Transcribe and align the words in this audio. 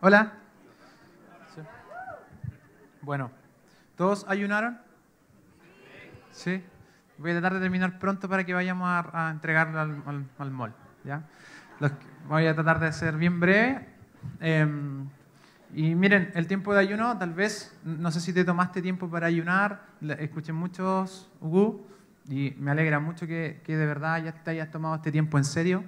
Hola. 0.00 0.32
Bueno, 3.02 3.30
¿todos 3.96 4.26
ayunaron? 4.28 4.78
Sí. 6.32 6.62
Voy 7.18 7.30
a 7.30 7.34
tratar 7.34 7.54
de 7.54 7.60
terminar 7.60 7.98
pronto 8.00 8.28
para 8.28 8.44
que 8.44 8.52
vayamos 8.52 8.88
a, 8.88 9.30
entregarlo 9.30 9.78
al, 9.80 10.26
al, 10.38 10.50
mall. 10.50 10.74
¿ya? 11.04 11.22
voy 12.28 12.46
a 12.46 12.54
tratar 12.54 12.80
de 12.80 12.92
ser 12.92 13.16
bien 13.16 13.38
breve. 13.38 13.86
Em, 14.40 15.08
y 15.72 15.94
miren, 15.94 16.32
el 16.34 16.48
tiempo 16.48 16.74
de 16.74 16.80
ayuno, 16.80 17.16
tal 17.16 17.32
vez, 17.32 17.78
no 17.84 18.10
sé 18.10 18.20
si 18.20 18.32
te 18.32 18.44
tomaste 18.44 18.82
tiempo 18.82 19.08
para 19.08 19.28
ayunar, 19.28 19.82
escuché 20.18 20.52
muchos 20.52 21.30
Ugu, 21.40 21.86
y 22.28 22.56
me 22.58 22.72
alegra 22.72 22.98
mucho 22.98 23.26
que, 23.26 23.60
que, 23.64 23.76
de 23.76 23.86
verdad 23.86 24.24
ya 24.24 24.32
te 24.32 24.50
hayas 24.50 24.70
tomado 24.70 24.96
este 24.96 25.12
tiempo 25.12 25.38
en 25.38 25.44
serio. 25.44 25.84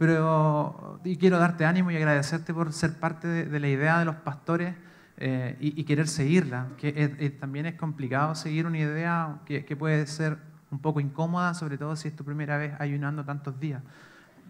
Pero 0.00 0.98
y 1.04 1.18
quiero 1.18 1.38
darte 1.38 1.66
ánimo 1.66 1.90
y 1.90 1.96
agradecerte 1.96 2.54
por 2.54 2.72
ser 2.72 2.98
parte 2.98 3.28
de, 3.28 3.60
la 3.60 3.68
idea 3.68 3.98
de 3.98 4.06
los 4.06 4.16
pastores 4.16 4.74
eh, 5.18 5.58
y, 5.60 5.84
querer 5.84 6.08
seguirla, 6.08 6.68
que 6.78 7.36
también 7.38 7.66
es 7.66 7.74
complicado 7.74 8.34
seguir 8.34 8.64
una 8.64 8.78
idea 8.78 9.40
que, 9.44 9.66
que, 9.66 9.76
puede 9.76 10.06
ser 10.06 10.38
un 10.70 10.78
poco 10.78 11.00
incómoda, 11.00 11.52
sobre 11.52 11.76
todo 11.76 11.96
si 11.96 12.08
es 12.08 12.16
tu 12.16 12.24
primera 12.24 12.56
vez 12.56 12.72
ayunando 12.78 13.26
tantos 13.26 13.60
días. 13.60 13.82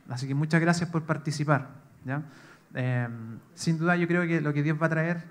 Así 0.08 0.28
que 0.28 0.36
muchas 0.36 0.60
gracias 0.60 0.88
por 0.88 1.02
participar. 1.02 1.70
¿ya? 2.04 2.22
Em, 2.72 3.40
sin 3.54 3.76
duda 3.76 3.96
yo 3.96 4.06
creo 4.06 4.28
que 4.28 4.40
lo 4.40 4.52
que 4.52 4.62
Dios 4.62 4.80
va 4.80 4.86
a 4.86 4.90
traer 4.90 5.24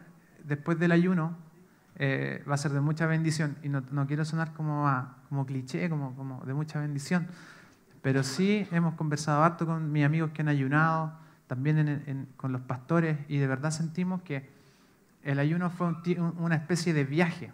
después 0.43 0.77
del 0.79 0.91
ayuno 0.91 1.37
eh, 1.95 2.43
va 2.49 2.55
a 2.55 2.57
ser 2.57 2.73
de 2.73 2.81
mucha 2.81 3.05
bendición. 3.05 3.55
Y 3.63 3.69
no, 3.69 3.83
no 3.89 4.05
quiero 4.05 4.25
sonar 4.25 4.51
como, 4.51 4.85
como 5.29 5.45
cliché, 5.45 5.89
como, 5.89 6.13
como, 6.17 6.43
de 6.43 6.53
mucha 6.53 6.81
bendición, 6.81 7.27
pero 8.01 8.23
sí 8.23 8.67
hemos 8.71 8.95
conversado 8.95 9.43
harto 9.43 9.65
con 9.65 9.91
mis 9.91 10.05
amigos 10.05 10.31
que 10.31 10.41
han 10.41 10.47
ayunado, 10.47 11.13
también 11.47 12.27
con 12.37 12.51
los 12.51 12.61
pastores, 12.61 13.17
y 13.27 13.37
de 13.37 13.47
verdad 13.47 13.71
sentimos 13.71 14.21
que 14.21 14.49
el 15.23 15.39
ayuno 15.39 15.69
fue 15.69 15.93
una 16.37 16.55
especie 16.55 16.93
de 16.93 17.03
viaje, 17.03 17.51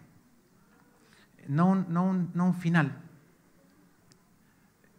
no 1.48 1.70
un, 1.70 1.86
no 1.88 2.28
no 2.34 2.52
final. 2.52 2.92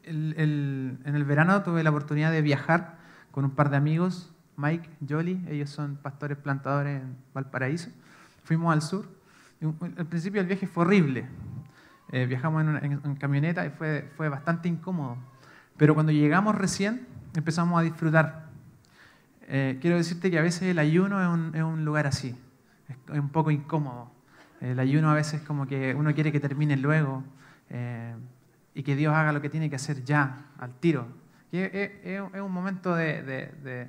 en 0.03 1.00
el 1.03 1.23
verano 1.25 1.64
tuve 1.64 1.84
la 1.84 1.90
oportunidad 1.90 2.31
de 2.31 2.42
viajar 2.42 2.98
con 3.31 3.45
un 3.45 3.52
par 3.52 3.70
de 3.70 3.78
amigos 3.78 4.34
Mike, 4.58 4.90
Jolly, 5.08 5.40
ellos 5.50 5.70
son 5.70 5.98
pastores 5.98 6.36
plantadores 6.36 7.03
en 7.03 7.16
Valparaíso. 7.31 7.92
Fuimos 8.44 8.73
al 8.73 8.81
sur. 8.81 9.08
Al 9.62 10.06
principio 10.08 10.42
el 10.42 10.48
viaje 10.48 10.66
fue 10.66 10.84
horrible. 10.84 11.28
Eh, 12.12 12.25
viajamos 12.25 12.64
en, 12.81 13.16
camioneta 13.18 13.68
y 13.68 13.70
fue 13.70 14.30
bastante 14.30 14.68
incómodo. 14.68 15.18
Pero 15.78 15.94
cuando 15.94 16.11
llegamos 16.11 16.56
recién, 16.56 17.08
empezamos 17.36 17.80
a 17.80 17.83
disfrutar. 17.83 18.47
Eh, 19.47 19.78
quiero 19.81 19.97
decirte 19.97 20.30
que 20.30 20.39
a 20.39 20.42
veces 20.42 20.64
el 20.64 20.80
ayuno 20.80 21.22
es 21.53 21.64
un, 21.64 21.86
lugar 21.86 22.08
así. 22.08 22.36
Es, 22.89 22.97
un 23.17 23.30
poco 23.30 23.52
incómodo. 23.52 24.11
El 24.59 24.80
ayuno 24.80 25.11
a 25.11 25.14
veces 25.14 25.42
como 25.42 25.67
que 25.67 25.94
uno 25.94 26.14
quiere 26.14 26.31
que 26.31 26.39
termine 26.39 26.78
luego 26.78 27.23
eh, 27.69 28.16
y 28.73 28.84
que 28.84 28.95
Dios 28.95 29.14
haga 29.14 29.31
lo 29.31 29.42
que 29.42 29.50
tiene 29.50 29.69
que 29.69 29.75
hacer 29.75 30.03
ya, 30.03 30.47
al 30.58 30.73
tiro. 30.73 31.08
es, 31.52 32.22
un 32.41 32.52
momento 32.52 32.95
de 32.95 33.88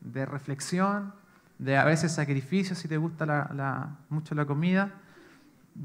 de 0.00 0.26
reflexión, 0.26 1.12
de 1.58 1.76
a 1.76 1.84
veces 1.84 2.12
sacrificio 2.12 2.74
si 2.74 2.88
te 2.88 2.96
gusta 2.96 3.96
mucho 4.08 4.34
la 4.34 4.46
comida. 4.46 4.92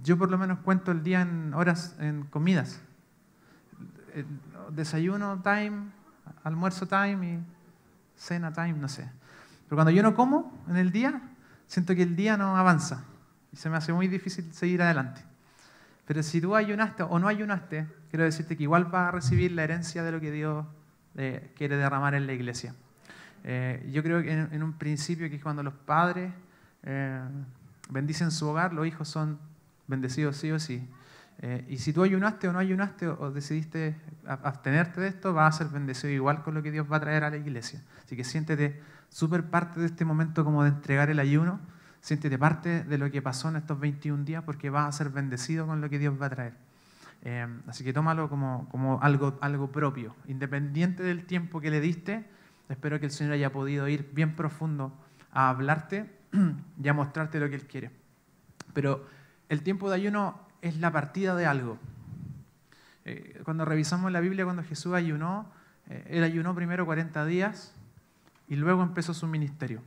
Yo 0.03 0.17
por 0.17 0.31
lo 0.31 0.37
menos 0.37 0.59
cuento 0.59 0.91
el 0.91 1.03
día 1.03 1.21
en 1.21 1.53
horas 1.53 1.95
en 1.99 2.23
comidas. 2.23 2.81
Desayuno 4.71 5.41
time, 5.41 5.91
almuerzo 6.43 6.87
time 6.87 7.33
y 7.33 7.39
cena 8.15 8.53
time, 8.53 8.73
no 8.73 8.87
sé. 8.87 9.09
Pero 9.65 9.77
cuando 9.77 9.91
yo 9.91 10.03
no 10.03 10.15
como 10.15 10.63
en 10.69 10.77
el 10.77 10.91
día, 10.91 11.21
siento 11.67 11.95
que 11.95 12.03
el 12.03 12.15
día 12.15 12.37
no 12.37 12.57
avanza 12.57 13.03
y 13.51 13.57
se 13.57 13.69
me 13.69 13.77
hace 13.77 13.93
muy 13.93 14.07
difícil 14.07 14.53
seguir 14.53 14.81
adelante. 14.81 15.21
Pero 16.05 16.21
si 16.21 16.39
tú 16.39 16.55
ayunaste 16.55 17.03
o 17.03 17.17
no 17.19 17.27
ayunaste, 17.27 17.87
quiero 18.09 18.25
decirte 18.25 18.55
que 18.55 18.63
igual 18.63 18.85
vas 18.85 19.09
a 19.09 19.11
recibir 19.11 19.51
la 19.51 19.63
herencia 19.63 20.03
de 20.03 20.11
lo 20.11 20.19
que 20.19 20.31
Dios 20.31 20.65
eh, 21.15 21.51
quiere 21.55 21.77
derramar 21.77 22.13
en 22.13 22.27
la 22.27 22.33
iglesia. 22.33 22.75
Eh, 23.43 23.87
yo 23.91 24.03
creo 24.03 24.21
que 24.21 24.31
en, 24.31 24.63
un 24.63 24.73
principio 24.73 25.29
que 25.29 25.39
cuando 25.39 25.63
los 25.63 25.73
padres 25.73 26.31
eh, 26.83 27.21
bendicen 27.89 28.31
su 28.31 28.47
hogar, 28.47 28.73
los 28.73 28.85
hijos 28.85 29.07
son 29.07 29.39
bendecidos 29.87 30.37
sí 30.37 30.51
o 30.51 30.59
sí. 30.59 30.87
Eh, 31.39 31.65
y 31.67 31.77
si 31.77 31.91
tú 31.93 32.03
ayunaste 32.03 32.47
o 32.47 32.53
no 32.53 32.59
ayunaste 32.59 33.07
o, 33.07 33.31
decidiste 33.31 33.95
abstenerte 34.25 35.01
de 35.01 35.09
esto, 35.09 35.33
vas 35.33 35.55
a 35.55 35.57
ser 35.57 35.67
bendecido 35.67 36.11
igual 36.13 36.43
con 36.43 36.53
lo 36.53 36.63
que 36.63 36.71
Dios 36.71 36.87
va 36.91 36.97
a 36.97 36.99
traer 37.01 37.23
a 37.23 37.29
la 37.29 37.37
iglesia. 37.37 37.83
Así 38.03 38.15
que 38.15 38.23
siéntete 38.23 38.81
súper 39.09 39.43
parte 39.45 39.79
de 39.79 39.85
este 39.87 40.05
momento 40.05 40.43
como 40.43 40.63
de 40.63 40.69
entregar 40.69 41.09
el 41.09 41.19
ayuno, 41.19 41.59
siéntete 42.01 42.37
parte 42.37 42.83
de 42.83 42.97
lo 42.97 43.11
que 43.11 43.21
pasó 43.21 43.49
en 43.49 43.57
estos 43.57 43.79
21 43.79 44.23
días 44.23 44.43
porque 44.43 44.69
vas 44.69 44.87
a 44.87 44.97
ser 44.97 45.09
bendecido 45.09 45.67
con 45.67 45.81
lo 45.81 45.89
que 45.89 45.99
Dios 45.99 46.19
va 46.19 46.27
a 46.27 46.29
traer. 46.29 46.53
así 47.67 47.83
que 47.83 47.93
tómalo 47.93 48.29
como, 48.29 48.67
como 48.69 49.01
algo, 49.01 49.37
algo 49.41 49.71
propio, 49.71 50.15
independiente 50.27 51.03
del 51.03 51.25
tiempo 51.25 51.59
que 51.59 51.69
le 51.69 51.81
diste, 51.81 52.25
Espero 52.69 52.99
que 52.99 53.05
el 53.05 53.11
Señor 53.11 53.33
haya 53.33 53.51
podido 53.51 53.87
ir 53.87 54.09
bien 54.13 54.35
profundo 54.35 54.91
a 55.31 55.49
hablarte 55.49 56.09
y 56.83 56.87
a 56.87 56.93
mostrarte 56.93 57.39
lo 57.39 57.49
que 57.49 57.55
Él 57.55 57.67
quiere. 57.67 57.91
Pero 58.73 59.05
el 59.49 59.61
tiempo 59.61 59.89
de 59.89 59.95
ayuno 59.95 60.39
es 60.65 60.77
la 60.77 60.91
partida 60.91 61.35
de 61.35 61.45
algo. 61.45 61.77
Eh, 63.05 63.39
cuando 63.45 63.65
revisamos 63.65 64.11
la 64.11 64.19
Biblia, 64.19 64.45
cuando 64.45 64.63
Jesús 64.63 64.93
ayunó, 64.95 65.45
eh, 65.87 66.07
Él 66.09 66.23
ayunó 66.23 66.55
primero 66.55 66.87
40 66.87 67.23
días 67.25 67.71
y 68.47 68.55
luego 68.55 68.81
empezó 68.81 69.13
su 69.13 69.27
ministerio. 69.27 69.83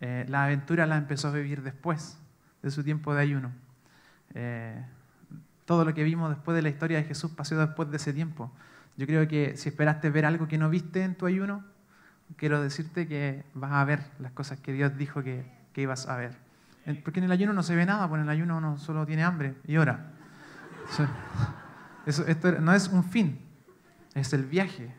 Eh, 0.00 0.24
la 0.28 0.44
aventura 0.44 0.86
la 0.86 0.96
empezó 0.96 1.28
a 1.28 1.32
vivir 1.32 1.62
después 1.62 2.18
de 2.62 2.70
su 2.70 2.82
tiempo 2.82 3.14
de 3.14 3.20
ayuno. 3.20 3.52
todo 5.66 5.84
lo 5.84 5.94
que 5.94 6.04
vimos 6.04 6.30
después 6.30 6.54
de 6.54 6.62
la 6.62 6.68
historia 6.68 6.98
de 6.98 7.04
Jesús 7.04 7.32
pasó 7.32 7.56
después 7.58 7.90
de 7.90 7.96
ese 7.98 8.12
tiempo. 8.12 8.52
Yo 8.96 9.06
creo 9.06 9.28
que 9.28 9.56
si 9.56 9.68
esperaste 9.68 10.10
ver 10.10 10.24
algo 10.24 10.48
que 10.48 10.58
no 10.58 10.70
viste 10.70 11.02
en 11.02 11.16
tu 11.16 11.26
ayuno, 11.26 11.64
quiero 12.36 12.62
decirte 12.62 13.06
que 13.06 13.44
vas 13.52 13.72
a 13.72 13.84
ver 13.84 14.00
las 14.20 14.32
cosas 14.32 14.58
que 14.58 14.72
Dios 14.72 14.96
dijo 14.96 15.22
que, 15.22 15.44
ibas 15.74 16.08
a 16.08 16.16
ver. 16.16 16.45
Porque 17.02 17.20
en 17.20 17.24
el 17.24 17.32
ayuno 17.32 17.52
no 17.52 17.62
se 17.62 17.74
ve 17.74 17.84
nada, 17.84 18.08
porque 18.08 18.22
en 18.22 18.28
el 18.28 18.32
ayuno 18.32 18.58
uno 18.58 18.78
solo 18.78 19.06
tiene 19.06 19.24
hambre 19.24 19.56
y 19.64 19.76
ora. 19.76 20.12
Eso, 22.06 22.24
esto 22.26 22.52
no 22.60 22.72
es 22.72 22.88
un 22.88 23.02
fin, 23.02 23.40
es 24.14 24.32
el 24.32 24.44
viaje. 24.44 24.94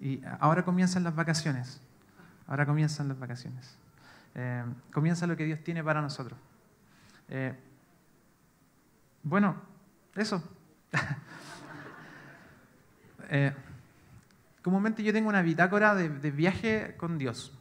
Y 0.00 0.22
ahora 0.40 0.64
comienzan 0.64 1.04
las 1.04 1.14
vacaciones. 1.14 1.80
Ahora 2.46 2.64
comienzan 2.64 3.08
las 3.08 3.18
vacaciones. 3.18 3.76
Eh, 4.34 4.64
comienza 4.92 5.26
lo 5.26 5.36
que 5.36 5.44
Dios 5.44 5.62
tiene 5.62 5.82
para 5.82 6.00
nosotros. 6.00 6.38
Eh, 7.28 7.54
bueno, 9.22 9.56
eso. 10.14 10.42
eh, 13.28 13.52
comúnmente 14.62 15.02
yo 15.02 15.12
tengo 15.12 15.28
una 15.28 15.42
bitácora 15.42 15.94
de, 15.94 16.30
viaje 16.30 16.94
con 16.96 17.18
Dios, 17.18 17.52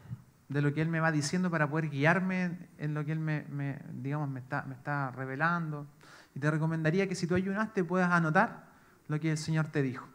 de 0.49 0.61
lo 0.61 0.73
que 0.73 0.81
Él 0.81 0.89
me 0.89 0.99
va 0.99 1.11
diciendo 1.11 1.49
para 1.49 1.69
poder 1.69 1.89
guiarme 1.89 2.57
en 2.77 2.93
lo 2.93 3.03
que 3.05 3.11
Él 3.11 3.19
me, 3.19 3.45
digamos, 3.93 4.29
me, 4.29 4.39
está, 4.39 4.63
me 4.63 4.75
está 4.75 5.11
revelando. 5.11 5.87
Y 6.35 6.39
te 6.39 6.51
recomendaría 6.51 7.07
que 7.07 7.15
si 7.15 7.27
tú 7.27 7.35
ayunaste 7.35 7.83
puedas 7.83 8.11
anotar 8.11 8.65
lo 9.07 9.19
que 9.19 9.31
el 9.31 9.37
Señor 9.37 9.67
te 9.67 9.81
dijo. 9.81 10.07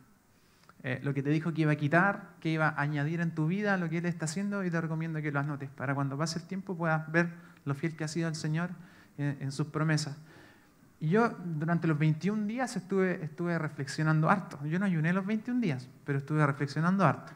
Eh, 0.82 1.00
lo 1.02 1.12
que 1.12 1.22
te 1.22 1.30
dijo 1.30 1.52
que 1.52 1.62
iba 1.62 1.72
a 1.72 1.76
quitar, 1.76 2.30
que 2.40 2.50
iba 2.50 2.68
a 2.68 2.80
añadir 2.80 3.20
en 3.20 3.34
tu 3.34 3.46
vida, 3.46 3.76
lo 3.76 3.90
que 3.90 3.98
Él 3.98 4.06
está 4.06 4.24
haciendo, 4.24 4.64
y 4.64 4.70
te 4.70 4.80
recomiendo 4.80 5.20
que 5.20 5.30
lo 5.30 5.40
anotes 5.40 5.68
para 5.70 5.94
cuando 5.94 6.16
pase 6.16 6.38
el 6.38 6.46
tiempo 6.46 6.76
puedas 6.76 7.10
ver 7.12 7.30
lo 7.64 7.74
fiel 7.74 7.96
que 7.96 8.04
ha 8.04 8.08
sido 8.08 8.28
el 8.28 8.34
Señor 8.34 8.70
en 9.18 9.52
sus 9.52 9.66
promesas. 9.66 10.16
Y 11.00 11.08
yo 11.08 11.30
durante 11.44 11.88
los 11.88 11.98
21 11.98 12.46
días 12.46 12.76
estuve, 12.76 13.24
estuve 13.24 13.58
reflexionando 13.58 14.28
harto. 14.28 14.64
Yo 14.66 14.78
no 14.78 14.84
ayuné 14.84 15.14
los 15.14 15.24
21 15.24 15.60
días, 15.60 15.88
pero 16.04 16.18
estuve 16.18 16.46
reflexionando 16.46 17.06
harto. 17.06 17.32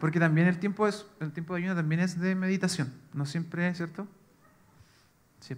Porque 0.00 0.18
también 0.18 0.48
el 0.48 0.58
tiempo, 0.58 0.88
es, 0.88 1.06
el 1.20 1.30
tiempo 1.30 1.54
de 1.54 1.60
ayuno 1.60 1.76
también 1.76 2.00
es 2.00 2.18
de 2.18 2.34
meditación. 2.34 2.92
No 3.12 3.26
siempre 3.26 3.68
es, 3.68 3.76
¿cierto? 3.76 4.08
Sí, 5.40 5.54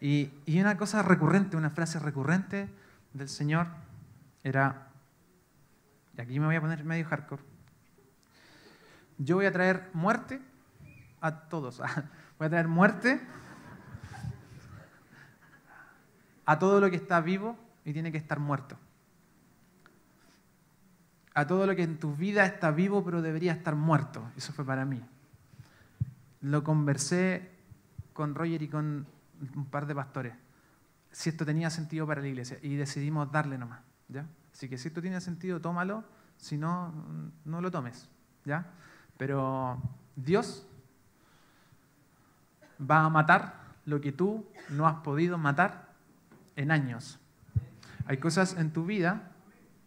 Y, 0.00 0.30
y 0.46 0.60
una 0.60 0.76
cosa 0.76 1.02
recurrente, 1.02 1.56
una 1.56 1.70
frase 1.70 1.98
recurrente 1.98 2.68
del 3.12 3.28
Señor 3.28 3.68
era, 4.42 4.88
y 6.16 6.20
aquí 6.20 6.40
me 6.40 6.46
voy 6.46 6.56
a 6.56 6.60
poner 6.60 6.82
medio 6.82 7.04
hardcore, 7.04 7.42
yo 9.18 9.36
voy 9.36 9.46
a 9.46 9.52
traer 9.52 9.90
muerte 9.92 10.40
a 11.20 11.48
todos. 11.48 11.80
Voy 12.38 12.46
a 12.46 12.50
traer 12.50 12.66
muerte 12.66 13.20
a 16.44 16.58
todo 16.58 16.80
lo 16.80 16.90
que 16.90 16.96
está 16.96 17.20
vivo 17.20 17.56
y 17.84 17.92
tiene 17.92 18.10
que 18.10 18.18
estar 18.18 18.40
muerto. 18.40 18.76
A 21.34 21.46
todo 21.46 21.66
lo 21.66 21.74
que 21.74 21.82
en 21.82 21.98
tu 21.98 22.14
vida 22.14 22.44
está 22.44 22.70
vivo 22.70 23.04
pero 23.04 23.22
debería 23.22 23.52
estar 23.52 23.74
muerto. 23.74 24.30
Eso 24.36 24.52
fue 24.52 24.64
para 24.64 24.84
mí. 24.84 25.02
Lo 26.42 26.62
conversé 26.62 27.50
con 28.12 28.34
Roger 28.34 28.62
y 28.62 28.68
con 28.68 29.06
un 29.56 29.64
par 29.66 29.86
de 29.86 29.94
pastores. 29.94 30.34
Si 31.10 31.30
esto 31.30 31.44
tenía 31.44 31.70
sentido 31.70 32.06
para 32.06 32.20
la 32.20 32.28
iglesia. 32.28 32.58
Y 32.62 32.76
decidimos 32.76 33.30
darle 33.30 33.58
nomás. 33.58 33.80
¿ya? 34.08 34.26
Así 34.52 34.68
que 34.68 34.76
si 34.76 34.88
esto 34.88 35.00
tiene 35.00 35.20
sentido, 35.20 35.60
tómalo. 35.60 36.04
Si 36.36 36.58
no, 36.58 36.92
no 37.44 37.60
lo 37.60 37.70
tomes. 37.70 38.08
¿ya? 38.44 38.66
Pero 39.16 39.80
Dios 40.16 40.66
va 42.78 43.04
a 43.04 43.08
matar 43.08 43.62
lo 43.84 44.00
que 44.00 44.12
tú 44.12 44.46
no 44.70 44.86
has 44.86 44.96
podido 44.96 45.38
matar 45.38 45.92
en 46.56 46.70
años. 46.70 47.18
Hay 48.06 48.18
cosas 48.18 48.56
en 48.56 48.72
tu 48.72 48.84
vida 48.84 49.30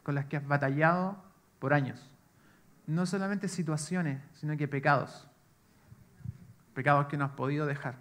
con 0.03 0.15
las 0.15 0.25
que 0.25 0.37
has 0.37 0.47
batallado 0.47 1.24
años. 1.73 2.09
No 2.87 3.05
solamente 3.05 3.47
situaciones, 3.47 4.21
sino 4.33 4.55
que 4.57 4.67
pecados. 4.67 5.27
Pecados 6.73 7.07
que 7.07 7.17
no 7.17 7.25
has 7.25 7.31
podido 7.31 7.65
dejar, 7.65 7.95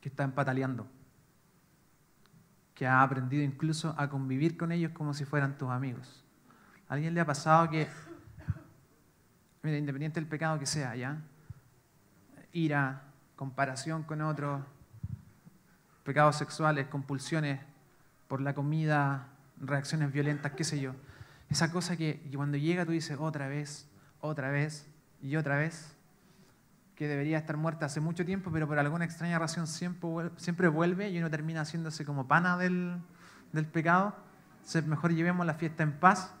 que 0.00 0.08
están 0.08 0.32
pataleando, 0.32 0.86
que 2.74 2.86
has 2.86 3.02
aprendido 3.02 3.42
incluso 3.42 3.94
a 3.98 4.08
convivir 4.08 4.56
con 4.56 4.72
ellos 4.72 4.92
como 4.92 5.14
si 5.14 5.24
fueran 5.24 5.58
tus 5.58 5.70
amigos. 5.70 6.24
¿A 6.88 6.94
alguien 6.94 7.14
le 7.14 7.20
ha 7.20 7.26
pasado 7.26 7.70
que, 7.70 7.88
mira, 9.62 9.78
independiente 9.78 10.20
del 10.20 10.28
pecado 10.28 10.58
que 10.58 10.66
sea, 10.66 10.94
¿ya? 10.96 11.22
Ira, 12.52 13.02
comparación 13.36 14.02
con 14.02 14.20
otros, 14.20 14.62
pecados 16.04 16.36
sexuales, 16.36 16.88
compulsiones 16.88 17.60
por 18.28 18.40
la 18.40 18.54
comida, 18.54 19.28
reacciones 19.60 20.12
violentas, 20.12 20.52
qué 20.52 20.64
sé 20.64 20.80
yo. 20.80 20.94
Esa 21.50 21.70
cosa 21.70 21.96
que 21.96 22.20
cuando 22.34 22.56
llega 22.56 22.86
tú 22.86 22.92
dices 22.92 23.18
otra 23.20 23.48
vez, 23.48 23.88
otra 24.20 24.50
vez 24.50 24.86
y 25.20 25.36
otra 25.36 25.56
vez, 25.56 25.96
que 26.94 27.08
debería 27.08 27.38
estar 27.38 27.56
muerta 27.56 27.86
hace 27.86 28.00
mucho 28.00 28.24
tiempo, 28.24 28.50
pero 28.52 28.68
por 28.68 28.78
alguna 28.78 29.04
extraña 29.04 29.38
razón 29.38 29.66
siempre, 29.66 30.68
vuelve 30.68 31.10
y 31.10 31.18
uno 31.18 31.30
termina 31.30 31.62
haciéndose 31.62 32.04
como 32.04 32.28
pana 32.28 32.56
del, 32.56 32.96
del 33.52 33.66
pecado. 33.66 34.14
Mejor 34.86 35.12
llevemos 35.12 35.44
la 35.46 35.54
fiesta 35.54 35.82
en 35.82 35.92
paz 35.92 36.32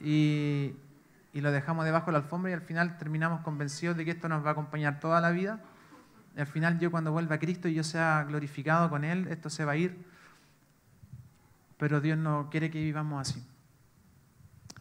y, 0.00 0.74
y 1.32 1.40
lo 1.40 1.52
dejamos 1.52 1.84
debajo 1.84 2.06
de 2.06 2.12
la 2.12 2.18
alfombra 2.18 2.50
y 2.50 2.54
al 2.54 2.62
final 2.62 2.98
terminamos 2.98 3.42
convencidos 3.42 3.96
de 3.96 4.04
que 4.04 4.10
esto 4.10 4.28
nos 4.28 4.44
va 4.44 4.50
a 4.50 4.52
acompañar 4.52 5.00
toda 5.00 5.20
la 5.20 5.30
vida 5.30 5.60
al 6.36 6.46
final 6.46 6.78
yo 6.78 6.90
cuando 6.90 7.12
vuelva 7.12 7.36
a 7.36 7.38
Cristo 7.38 7.68
y 7.68 7.74
yo 7.74 7.84
sea 7.84 8.24
glorificado 8.24 8.88
con 8.88 9.04
Él, 9.04 9.28
esto 9.28 9.50
se 9.50 9.64
va 9.64 9.72
a 9.72 9.76
ir. 9.76 10.04
Pero 11.76 12.00
Dios 12.00 12.16
no 12.16 12.48
quiere 12.50 12.70
que 12.70 12.80
vivamos 12.80 13.20
así. 13.20 13.44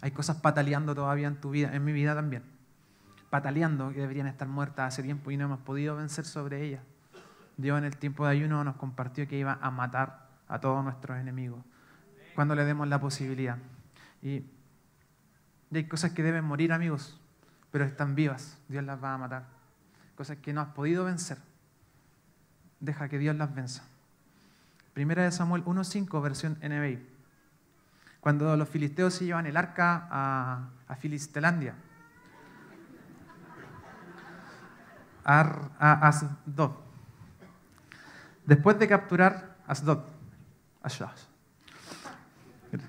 Hay 0.02 0.12
cosas 0.12 0.38
pataleando 0.38 0.96
todavía 0.96 1.28
en 1.28 1.40
tu 1.40 1.52
vida, 1.52 1.74
en 1.74 1.84
mi 1.84 1.94
vida 1.94 2.16
también. 2.16 2.44
Pataleando 3.30 3.94
que 3.94 4.02
deberían 4.02 4.28
estar 4.28 4.48
muertas 4.48 4.94
hace 4.94 5.04
tiempo 5.04 5.32
y 5.32 5.38
no 5.38 5.46
hemos 5.46 5.60
podido 5.60 5.96
vencer 5.96 6.26
sobre 6.26 6.64
ellas. 6.66 6.82
Dios 7.58 7.78
en 7.78 7.86
el 7.86 7.96
tiempo 7.98 8.26
de 8.26 8.32
ayuno 8.32 8.64
nos 8.64 8.76
compartió 8.76 9.28
que 9.28 9.38
iba 9.38 9.60
a 9.62 9.72
matar 9.72 10.28
a 10.48 10.60
todos 10.60 10.84
nuestros 10.84 11.18
enemigos 11.18 11.64
cuando 12.36 12.56
le 12.56 12.66
demos 12.66 12.88
la 12.88 13.00
posibilidad. 13.00 13.58
Y 14.22 14.44
hay 15.74 15.88
cosas 15.88 16.12
que 16.12 16.24
deben 16.24 16.44
morir, 16.44 16.74
amigos, 16.74 17.20
pero 17.72 17.86
están 17.86 18.16
vivas. 18.16 18.58
Dios 18.68 18.84
las 18.84 19.02
va 19.02 19.14
a 19.14 19.18
matar 19.18 19.62
cosas 20.16 20.38
que 20.38 20.54
no 20.54 20.62
has 20.62 20.70
podido 20.70 21.06
vencer. 21.06 21.38
Deja 22.80 23.10
que 23.10 23.18
Dios 23.18 23.36
las 23.36 23.54
venza. 23.54 23.84
Primera 24.94 25.24
de 25.24 25.32
Samuel 25.32 25.64
1.5, 25.66 26.22
versión 26.22 26.58
NBI. 26.62 27.00
Cuando 28.22 28.56
los 28.56 28.70
filisteos 28.70 29.16
se 29.16 29.26
llevan 29.26 29.48
el 29.48 29.58
arca 29.58 30.08
a, 30.10 30.70
a 30.88 30.96
Filistelandia, 30.96 31.76
a, 35.24 36.08
Asdod. 36.08 36.72
Después 38.46 38.80
de 38.80 38.88
capturar 38.88 39.58
Asdod, 39.68 40.04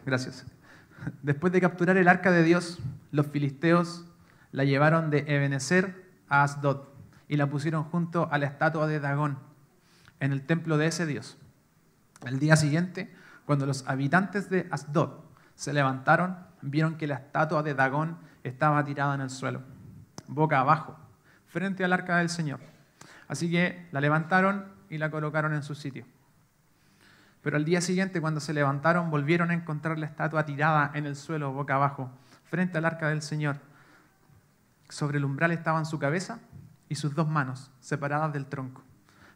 gracias. 0.06 0.46
Después 1.22 1.52
de 1.52 1.60
capturar 1.60 1.96
el 1.96 2.08
arca 2.08 2.30
de 2.30 2.42
Dios, 2.42 2.78
los 3.10 3.26
filisteos 3.26 4.04
la 4.52 4.64
llevaron 4.64 5.10
de 5.10 5.24
Ebenezer 5.26 6.10
a 6.28 6.42
Asdod 6.44 6.88
y 7.28 7.36
la 7.36 7.48
pusieron 7.48 7.84
junto 7.84 8.28
a 8.30 8.38
la 8.38 8.46
estatua 8.46 8.86
de 8.86 9.00
Dagón 9.00 9.38
en 10.20 10.32
el 10.32 10.44
templo 10.44 10.78
de 10.78 10.86
ese 10.86 11.06
dios. 11.06 11.38
El 12.24 12.38
día 12.38 12.56
siguiente, 12.56 13.12
cuando 13.46 13.66
los 13.66 13.86
habitantes 13.88 14.50
de 14.50 14.68
Asdod 14.70 15.10
se 15.54 15.72
levantaron, 15.72 16.38
vieron 16.62 16.96
que 16.96 17.06
la 17.06 17.16
estatua 17.16 17.62
de 17.62 17.74
Dagón 17.74 18.18
estaba 18.44 18.84
tirada 18.84 19.14
en 19.14 19.20
el 19.20 19.30
suelo, 19.30 19.62
boca 20.28 20.60
abajo, 20.60 20.96
frente 21.46 21.84
al 21.84 21.92
arca 21.92 22.18
del 22.18 22.28
Señor. 22.28 22.60
Así 23.28 23.50
que 23.50 23.88
la 23.92 24.00
levantaron 24.00 24.66
y 24.88 24.98
la 24.98 25.10
colocaron 25.10 25.54
en 25.54 25.62
su 25.62 25.74
sitio. 25.74 26.04
Pero 27.42 27.56
al 27.56 27.64
día 27.64 27.80
siguiente, 27.80 28.20
cuando 28.20 28.40
se 28.40 28.52
levantaron, 28.52 29.10
volvieron 29.10 29.50
a 29.50 29.54
encontrar 29.54 29.98
la 29.98 30.06
estatua 30.06 30.44
tirada 30.44 30.90
en 30.94 31.06
el 31.06 31.16
suelo, 31.16 31.52
boca 31.52 31.74
abajo, 31.74 32.10
frente 32.44 32.78
al 32.78 32.84
arca 32.84 33.08
del 33.08 33.22
Señor. 33.22 33.56
Sobre 34.88 35.18
el 35.18 35.24
umbral 35.24 35.50
estaban 35.50 35.86
su 35.86 35.98
cabeza 35.98 36.38
y 36.88 36.94
sus 36.94 37.14
dos 37.14 37.28
manos 37.28 37.70
separadas 37.80 38.32
del 38.32 38.46
tronco. 38.46 38.82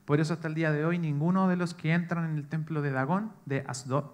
Por 0.06 0.20
eso 0.20 0.34
hasta 0.34 0.48
el 0.48 0.54
día 0.54 0.72
de 0.72 0.84
hoy 0.84 0.98
ninguno 0.98 1.48
de 1.48 1.56
los 1.56 1.74
que 1.74 1.92
entran 1.92 2.24
en 2.24 2.36
el 2.36 2.48
templo 2.48 2.80
de 2.80 2.90
Dagón, 2.90 3.32
de 3.44 3.64
Asdod, 3.66 4.12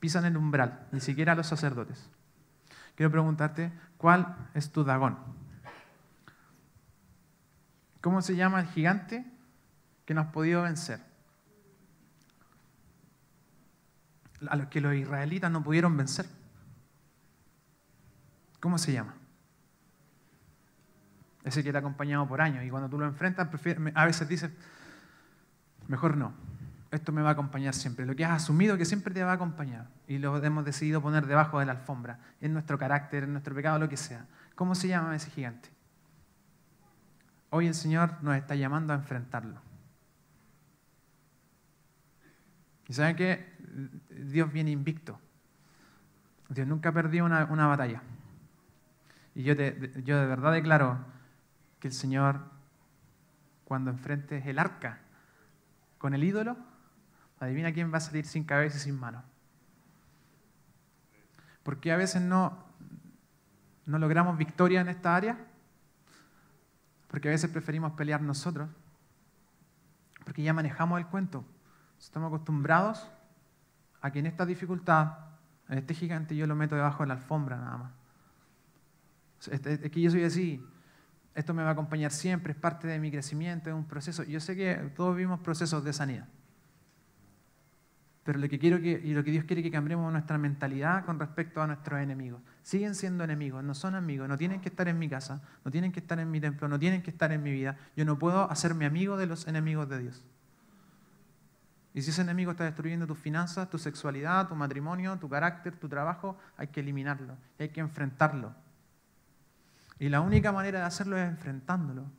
pisan 0.00 0.24
el 0.24 0.36
umbral, 0.36 0.88
ni 0.92 1.00
siquiera 1.00 1.34
los 1.34 1.46
sacerdotes. 1.46 2.10
Quiero 2.96 3.10
preguntarte, 3.10 3.72
¿cuál 3.96 4.36
es 4.52 4.72
tu 4.72 4.84
Dagón? 4.84 5.16
¿Cómo 8.00 8.20
se 8.20 8.34
llama 8.34 8.60
el 8.60 8.66
gigante 8.66 9.24
que 10.04 10.12
no 10.12 10.22
has 10.22 10.32
podido 10.32 10.62
vencer? 10.62 11.00
A 14.48 14.56
los 14.56 14.66
que 14.66 14.80
los 14.80 14.94
israelitas 14.94 15.50
no 15.50 15.62
pudieron 15.62 15.96
vencer. 15.96 16.26
¿Cómo 18.58 18.76
se 18.76 18.92
llama? 18.92 19.14
ese 21.44 21.64
que 21.64 21.72
te 21.72 21.78
ha 21.78 21.80
acompañado 21.80 22.26
por 22.26 22.40
años. 22.40 22.64
Y 22.64 22.70
cuando 22.70 22.88
tú 22.88 22.98
lo 22.98 23.06
enfrentas, 23.06 23.48
a 23.94 24.06
veces 24.06 24.28
dices, 24.28 24.50
mejor 25.88 26.16
no, 26.16 26.32
esto 26.92 27.10
me 27.10 27.22
va 27.22 27.30
a 27.30 27.32
acompañar 27.32 27.74
siempre. 27.74 28.04
Lo 28.04 28.14
que 28.14 28.24
has 28.24 28.42
asumido 28.42 28.76
que 28.76 28.84
siempre 28.84 29.14
te 29.14 29.24
va 29.24 29.32
a 29.32 29.34
acompañar 29.34 29.88
y 30.06 30.18
lo 30.18 30.36
hemos 30.44 30.64
decidido 30.64 31.00
poner 31.00 31.26
debajo 31.26 31.58
de 31.58 31.64
la 31.64 31.72
alfombra, 31.72 32.18
en 32.40 32.52
nuestro 32.52 32.78
carácter, 32.78 33.24
en 33.24 33.32
nuestro 33.32 33.54
pecado, 33.54 33.78
lo 33.78 33.88
que 33.88 33.96
sea. 33.96 34.26
¿Cómo 34.54 34.74
se 34.74 34.88
llama 34.88 35.16
ese 35.16 35.30
gigante? 35.30 35.70
Hoy 37.48 37.66
el 37.66 37.74
Señor 37.74 38.22
nos 38.22 38.36
está 38.36 38.54
llamando 38.54 38.92
a 38.92 38.96
enfrentarlo. 38.96 39.60
¿Y 42.88 42.92
saben 42.92 43.16
qué? 43.16 43.56
Dios 44.10 44.52
viene 44.52 44.70
invicto. 44.70 45.18
Dios 46.50 46.66
nunca 46.66 46.92
perdió 46.92 47.24
una, 47.24 47.46
una 47.46 47.66
batalla. 47.66 48.02
Y 49.34 49.44
yo, 49.44 49.56
te, 49.56 50.02
yo 50.04 50.20
de 50.20 50.26
verdad 50.26 50.52
declaro 50.52 50.98
que 51.80 51.88
el 51.88 51.94
Señor, 51.94 52.40
cuando 53.64 53.90
enfrentes 53.90 54.44
el 54.46 54.58
arca 54.58 54.98
con 56.02 56.14
el 56.14 56.24
ídolo, 56.24 56.56
adivina 57.38 57.72
quién 57.72 57.92
va 57.92 57.98
a 57.98 58.00
salir 58.00 58.26
sin 58.26 58.42
cabeza 58.42 58.76
y 58.76 58.80
sin 58.80 58.98
mano. 58.98 59.22
Porque 61.62 61.92
a 61.92 61.96
veces 61.96 62.20
no, 62.20 62.58
logramos 63.86 64.36
victoria 64.36 64.80
en 64.80 64.88
esta 64.88 65.14
área? 65.14 65.38
Porque 67.06 67.28
a 67.28 67.30
veces 67.30 67.48
preferimos 67.50 67.92
pelear 67.92 68.20
nosotros. 68.20 68.68
Porque 70.24 70.42
ya 70.42 70.52
manejamos 70.52 70.98
el 70.98 71.06
cuento. 71.06 71.44
Estamos 72.00 72.26
acostumbrados 72.26 73.08
a 74.00 74.10
que 74.10 74.18
en 74.18 74.26
esta 74.26 74.44
dificultad, 74.44 75.18
este 75.68 75.94
gigante, 75.94 76.34
yo 76.34 76.48
lo 76.48 76.56
meto 76.56 76.74
debajo 76.74 77.04
de 77.04 77.06
la 77.06 77.14
alfombra 77.14 77.58
nada 77.58 77.76
más. 77.76 77.92
Que 79.92 80.00
yo 80.00 80.10
soy 80.10 80.24
así 80.24 80.66
esto 81.34 81.54
me 81.54 81.62
va 81.62 81.70
a 81.70 81.72
acompañar 81.72 82.10
siempre, 82.10 82.52
es 82.52 82.58
parte 82.58 82.86
de 82.86 82.98
mi 82.98 83.10
crecimiento, 83.10 83.70
es 83.70 83.74
un 83.74 83.86
proceso. 83.86 84.22
Yo 84.24 84.40
sé 84.40 84.54
que 84.56 84.74
todos 84.94 85.16
vivimos 85.16 85.40
procesos 85.40 85.82
de 85.84 85.92
sanidad. 85.92 86.28
Pero 88.24 88.38
lo 88.38 88.48
que 88.48 88.58
quiero 88.58 88.80
que, 88.80 89.00
y 89.02 89.14
lo 89.14 89.24
que 89.24 89.32
Dios 89.32 89.44
quiere 89.44 89.62
que 89.62 89.70
cambiemos 89.70 90.12
nuestra 90.12 90.38
mentalidad 90.38 91.04
con 91.04 91.18
respecto 91.18 91.60
a 91.60 91.66
nuestros 91.66 92.00
enemigos. 92.00 92.40
Siguen 92.62 92.94
siendo 92.94 93.24
enemigos, 93.24 93.64
no 93.64 93.74
son 93.74 93.96
amigos, 93.96 94.28
no 94.28 94.38
tienen 94.38 94.60
que 94.60 94.68
estar 94.68 94.86
en 94.86 94.98
mi 94.98 95.08
casa, 95.08 95.42
no 95.64 95.70
tienen 95.72 95.90
que 95.90 95.98
estar 95.98 96.20
en 96.20 96.30
mi 96.30 96.40
templo, 96.40 96.68
no 96.68 96.78
tienen 96.78 97.02
que 97.02 97.10
estar 97.10 97.32
en 97.32 97.42
mi 97.42 97.50
vida. 97.50 97.76
Yo 97.96 98.04
no 98.04 98.18
puedo 98.18 98.48
hacerme 98.48 98.86
amigo 98.86 99.16
de 99.16 99.26
los 99.26 99.48
enemigos 99.48 99.88
de 99.88 99.98
Dios. 99.98 100.24
Y 101.94 102.02
si 102.02 102.10
ese 102.10 102.22
enemigo 102.22 102.52
está 102.52 102.64
destruyendo 102.64 103.06
tus 103.06 103.18
finanzas, 103.18 103.68
tu 103.68 103.78
sexualidad, 103.78 104.48
tu 104.48 104.54
matrimonio, 104.54 105.18
tu 105.18 105.28
carácter, 105.28 105.76
tu 105.76 105.88
trabajo, 105.88 106.38
hay 106.56 106.68
que 106.68 106.80
eliminarlo, 106.80 107.36
hay 107.58 107.70
que 107.70 107.80
enfrentarlo. 107.80 108.54
Y 110.02 110.08
la 110.08 110.20
única 110.20 110.50
manera 110.50 110.80
de 110.80 110.84
hacerlo 110.84 111.16
es 111.16 111.28
enfrentándolo. 111.28 112.10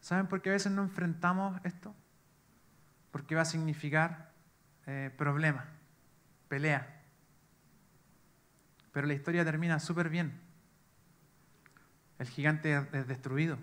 ¿Saben 0.00 0.26
por 0.26 0.42
qué 0.42 0.50
a 0.50 0.54
veces 0.54 0.72
no 0.72 0.82
enfrentamos 0.82 1.60
esto? 1.62 1.94
Porque 3.12 3.36
va 3.36 3.42
a 3.42 3.44
significar 3.44 4.32
eh, 4.86 5.14
problema, 5.16 5.66
pelea. 6.48 7.00
Pero 8.90 9.06
la 9.06 9.14
historia 9.14 9.44
termina 9.44 9.78
súper 9.78 10.08
bien. 10.08 10.32
El 12.18 12.26
gigante 12.26 12.88
es 12.90 13.06
destruido. 13.06 13.56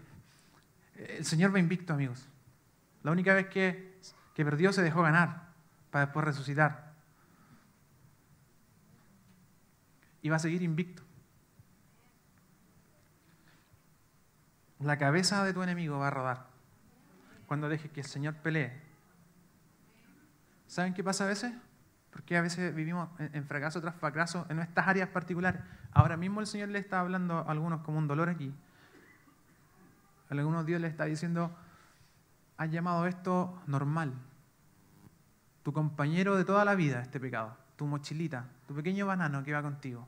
El 0.96 1.26
Señor 1.26 1.54
va 1.54 1.60
invicto, 1.60 1.92
amigos. 1.92 2.30
La 3.04 3.12
única 3.12 3.34
vez 3.34 3.48
que, 3.48 4.00
que 4.36 4.46
perdió 4.46 4.72
se 4.72 4.84
dejó 4.84 5.02
ganar 5.02 5.50
para 5.90 6.06
después 6.06 6.24
resucitar. 6.24 6.94
Y 10.22 10.30
va 10.30 10.38
a 10.38 10.40
seguir 10.40 10.62
invicto. 10.62 11.11
La 14.82 14.98
cabeza 14.98 15.44
de 15.44 15.54
tu 15.54 15.62
enemigo 15.62 16.00
va 16.00 16.08
a 16.08 16.12
rodar 16.12 16.48
cuando 17.46 17.70
dejes 17.70 17.92
que 17.92 18.00
el 18.00 18.08
Señor 18.08 18.36
pelee. 18.36 18.72
¿Saben 20.66 20.94
qué 20.94 21.04
pasa 21.04 21.26
a 21.26 21.28
veces? 21.28 21.54
Porque 22.12 22.36
a 22.36 22.42
veces 22.42 22.74
vivimos 22.74 23.10
en 23.20 23.46
fracaso 23.46 23.80
tras 23.80 23.96
fracaso 23.96 24.46
en 24.50 24.56
nuestras 24.56 24.88
áreas 24.88 25.10
particulares. 25.10 25.62
Ahora 25.92 26.18
mismo 26.18 26.40
el 26.40 26.48
Señor 26.48 26.70
le 26.70 26.80
está 26.80 27.00
hablando 27.00 27.40
a 27.40 27.52
algunos 27.52 27.82
como 27.82 28.00
un 28.00 28.08
dolor 28.08 28.30
aquí. 28.30 28.54
A 30.30 30.34
algunos 30.34 30.66
Dios 30.66 30.82
le 30.82 30.88
está 30.88 31.06
diciendo, 31.06 31.56
has 32.58 32.72
llamado 32.72 33.06
esto 33.06 33.62
normal. 33.68 34.14
Tu 35.62 35.74
compañero 35.74 36.38
de 36.38 36.46
toda 36.46 36.66
la 36.66 36.74
vida, 36.74 37.02
este 37.02 37.20
pecado. 37.20 37.56
Tu 37.76 37.86
mochilita, 37.86 38.46
tu 38.68 38.74
pequeño 38.74 39.06
banano 39.06 39.44
que 39.44 39.54
va 39.54 39.62
contigo. 39.62 40.08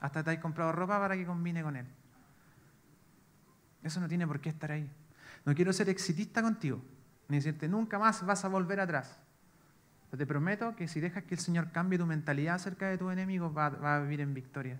Hasta 0.00 0.22
te 0.22 0.32
has 0.32 0.38
comprado 0.38 0.70
ropa 0.70 1.00
para 1.00 1.16
que 1.16 1.26
combine 1.26 1.62
con 1.62 1.76
él. 1.76 1.86
Eso 3.84 4.00
no 4.00 4.08
tiene 4.08 4.26
por 4.26 4.40
qué 4.40 4.48
estar 4.48 4.72
ahí. 4.72 4.90
No 5.44 5.54
quiero 5.54 5.72
ser 5.72 5.90
exitista 5.90 6.42
contigo, 6.42 6.82
ni 7.28 7.36
decirte 7.36 7.68
nunca 7.68 7.98
más 7.98 8.24
vas 8.24 8.44
a 8.44 8.48
volver 8.48 8.80
atrás. 8.80 9.20
Te 10.16 10.26
prometo 10.26 10.76
que 10.76 10.86
si 10.86 11.00
dejas 11.00 11.24
que 11.24 11.34
el 11.34 11.40
Señor 11.40 11.72
cambie 11.72 11.98
tu 11.98 12.06
mentalidad 12.06 12.54
acerca 12.54 12.88
de 12.88 12.96
tus 12.96 13.12
enemigos, 13.12 13.54
va 13.54 13.96
a 13.96 14.00
vivir 14.00 14.20
en 14.20 14.32
victoria. 14.32 14.78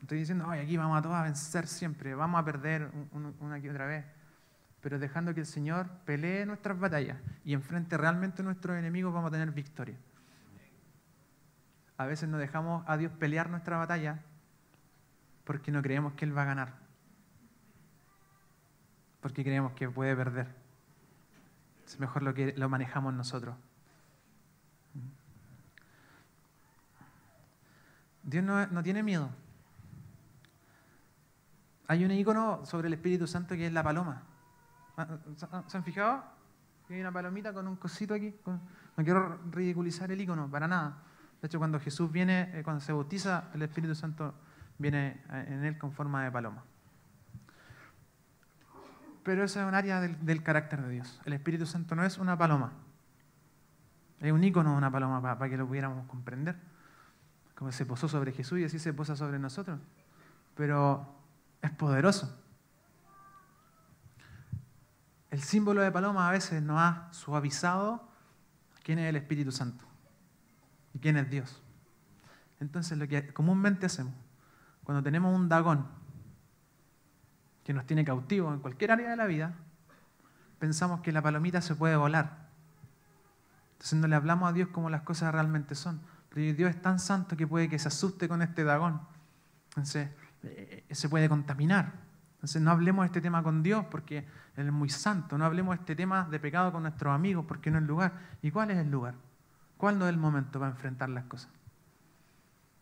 Estoy 0.00 0.18
diciendo, 0.18 0.46
Ay, 0.48 0.60
aquí 0.60 0.76
vamos 0.76 0.98
a 0.98 1.02
todos 1.02 1.14
a 1.14 1.22
vencer 1.22 1.66
siempre, 1.66 2.14
vamos 2.14 2.40
a 2.40 2.44
perder 2.44 2.90
una 3.40 3.58
y 3.58 3.68
otra 3.68 3.86
vez. 3.86 4.04
Pero 4.80 4.98
dejando 4.98 5.32
que 5.32 5.40
el 5.40 5.46
Señor 5.46 5.88
pelee 6.04 6.44
nuestras 6.44 6.78
batallas 6.78 7.18
y 7.44 7.52
enfrente 7.52 7.96
realmente 7.96 8.42
a 8.42 8.44
nuestros 8.44 8.76
enemigos, 8.76 9.14
vamos 9.14 9.28
a 9.28 9.32
tener 9.32 9.52
victoria. 9.52 9.96
A 11.96 12.06
veces 12.06 12.28
no 12.28 12.36
dejamos 12.36 12.84
a 12.86 12.96
Dios 12.96 13.12
pelear 13.12 13.50
nuestra 13.50 13.76
batalla 13.76 14.22
porque 15.44 15.72
no 15.72 15.82
creemos 15.82 16.12
que 16.14 16.24
Él 16.24 16.36
va 16.36 16.42
a 16.42 16.46
ganar 16.46 16.87
porque 19.28 19.44
creemos 19.44 19.72
que 19.72 19.90
puede 19.90 20.16
perder. 20.16 20.46
Es 21.84 22.00
mejor 22.00 22.22
lo 22.22 22.32
que 22.32 22.54
lo 22.56 22.66
manejamos 22.70 23.12
nosotros. 23.12 23.54
Dios 28.22 28.42
no, 28.42 28.82
tiene 28.82 29.02
miedo. 29.02 29.28
Hay 31.88 32.06
un 32.06 32.10
icono 32.10 32.64
sobre 32.64 32.86
el 32.86 32.94
Espíritu 32.94 33.26
Santo 33.26 33.54
que 33.54 33.66
es 33.66 33.72
la 33.74 33.82
paloma. 33.82 34.22
Ah, 34.96 35.18
¿Se 35.66 35.76
han 35.76 35.84
fijado? 35.84 36.24
Hay 36.88 36.98
una 36.98 37.12
palomita 37.12 37.52
con 37.52 37.68
un 37.68 37.76
cosito 37.76 38.14
aquí. 38.14 38.34
No 38.46 39.04
quiero 39.04 39.38
ridiculizar 39.50 40.10
el 40.10 40.22
icono, 40.22 40.50
para 40.50 40.66
nada. 40.66 41.02
De 41.42 41.48
hecho, 41.48 41.58
cuando 41.58 41.78
Jesús 41.78 42.10
viene, 42.10 42.50
eh, 42.54 42.62
cuando 42.64 42.80
se 42.80 42.94
bautiza, 42.94 43.50
el 43.52 43.60
Espíritu 43.60 43.94
Santo 43.94 44.32
viene 44.78 45.22
eh, 45.28 45.44
en 45.48 45.64
él 45.66 45.76
con 45.76 45.92
forma 45.92 46.24
de 46.24 46.32
paloma 46.32 46.64
pero 49.28 49.44
eso 49.44 49.60
es 49.60 49.66
un 49.66 49.74
área 49.74 50.00
del, 50.00 50.42
carácter 50.42 50.80
de 50.80 50.88
Dios. 50.88 51.20
El 51.26 51.34
Espíritu 51.34 51.66
Santo 51.66 51.94
no 51.94 52.02
es 52.02 52.16
una 52.16 52.38
paloma. 52.38 52.72
Es 54.20 54.32
un 54.32 54.42
icono 54.42 54.70
de 54.70 54.78
una 54.78 54.90
paloma 54.90 55.20
para, 55.20 55.50
que 55.50 55.58
lo 55.58 55.66
pudiéramos 55.66 56.06
comprender. 56.06 56.56
Como 57.54 57.70
se 57.70 57.84
posó 57.84 58.08
sobre 58.08 58.32
Jesús 58.32 58.58
y 58.60 58.64
así 58.64 58.78
se 58.78 58.94
posa 58.94 59.16
sobre 59.16 59.38
nosotros. 59.38 59.80
Pero 60.54 61.14
es 61.60 61.70
poderoso. 61.72 62.42
El 65.30 65.42
símbolo 65.42 65.82
de 65.82 65.92
paloma 65.92 66.26
a 66.26 66.32
veces 66.32 66.62
nos 66.62 66.80
ha 66.80 67.12
suavizado 67.12 68.08
quién 68.82 68.98
es 68.98 69.10
el 69.10 69.16
Espíritu 69.16 69.52
Santo 69.52 69.84
y 70.94 71.00
quién 71.00 71.18
es 71.18 71.28
Dios. 71.28 71.62
Entonces 72.60 72.96
lo 72.96 73.06
que 73.06 73.30
comúnmente 73.34 73.84
hacemos, 73.84 74.14
cuando 74.84 75.02
tenemos 75.02 75.36
un 75.36 75.50
dagón 75.50 75.86
que 77.68 77.74
nos 77.74 77.84
tiene 77.84 78.02
cautivos 78.02 78.54
en 78.54 78.60
cualquier 78.60 78.92
área 78.92 79.10
de 79.10 79.16
la 79.16 79.26
vida, 79.26 79.52
pensamos 80.58 81.02
que 81.02 81.12
la 81.12 81.20
palomita 81.20 81.60
se 81.60 81.74
puede 81.74 81.96
volar. 81.96 82.48
Entonces 83.72 83.98
no 83.98 84.08
le 84.08 84.16
hablamos 84.16 84.48
a 84.48 84.54
Dios 84.54 84.70
como 84.70 84.88
las 84.88 85.02
cosas 85.02 85.34
realmente 85.34 85.74
son. 85.74 86.00
Pero 86.30 86.56
Dios 86.56 86.70
es 86.70 86.80
tan 86.80 86.98
santo 86.98 87.36
que 87.36 87.46
puede 87.46 87.68
que 87.68 87.78
se 87.78 87.88
asuste 87.88 88.26
con 88.26 88.40
este 88.40 88.64
dragón. 88.64 89.02
Entonces 89.68 90.08
eh, 90.44 90.86
se 90.92 91.10
puede 91.10 91.28
contaminar. 91.28 91.92
Entonces 92.36 92.62
no 92.62 92.70
hablemos 92.70 93.02
de 93.02 93.06
este 93.08 93.20
tema 93.20 93.42
con 93.42 93.62
Dios 93.62 93.84
porque 93.90 94.26
Él 94.56 94.68
es 94.68 94.72
muy 94.72 94.88
santo. 94.88 95.36
No 95.36 95.44
hablemos 95.44 95.76
de 95.76 95.80
este 95.80 95.94
tema 95.94 96.26
de 96.30 96.40
pecado 96.40 96.72
con 96.72 96.84
nuestros 96.84 97.14
amigos 97.14 97.44
porque 97.46 97.70
no 97.70 97.76
es 97.76 97.82
el 97.82 97.88
lugar. 97.88 98.14
¿Y 98.40 98.50
cuál 98.50 98.70
es 98.70 98.78
el 98.78 98.90
lugar? 98.90 99.12
¿Cuál 99.76 99.98
no 99.98 100.06
es 100.06 100.08
el 100.14 100.18
momento 100.18 100.58
para 100.58 100.70
enfrentar 100.70 101.10
las 101.10 101.24
cosas? 101.24 101.50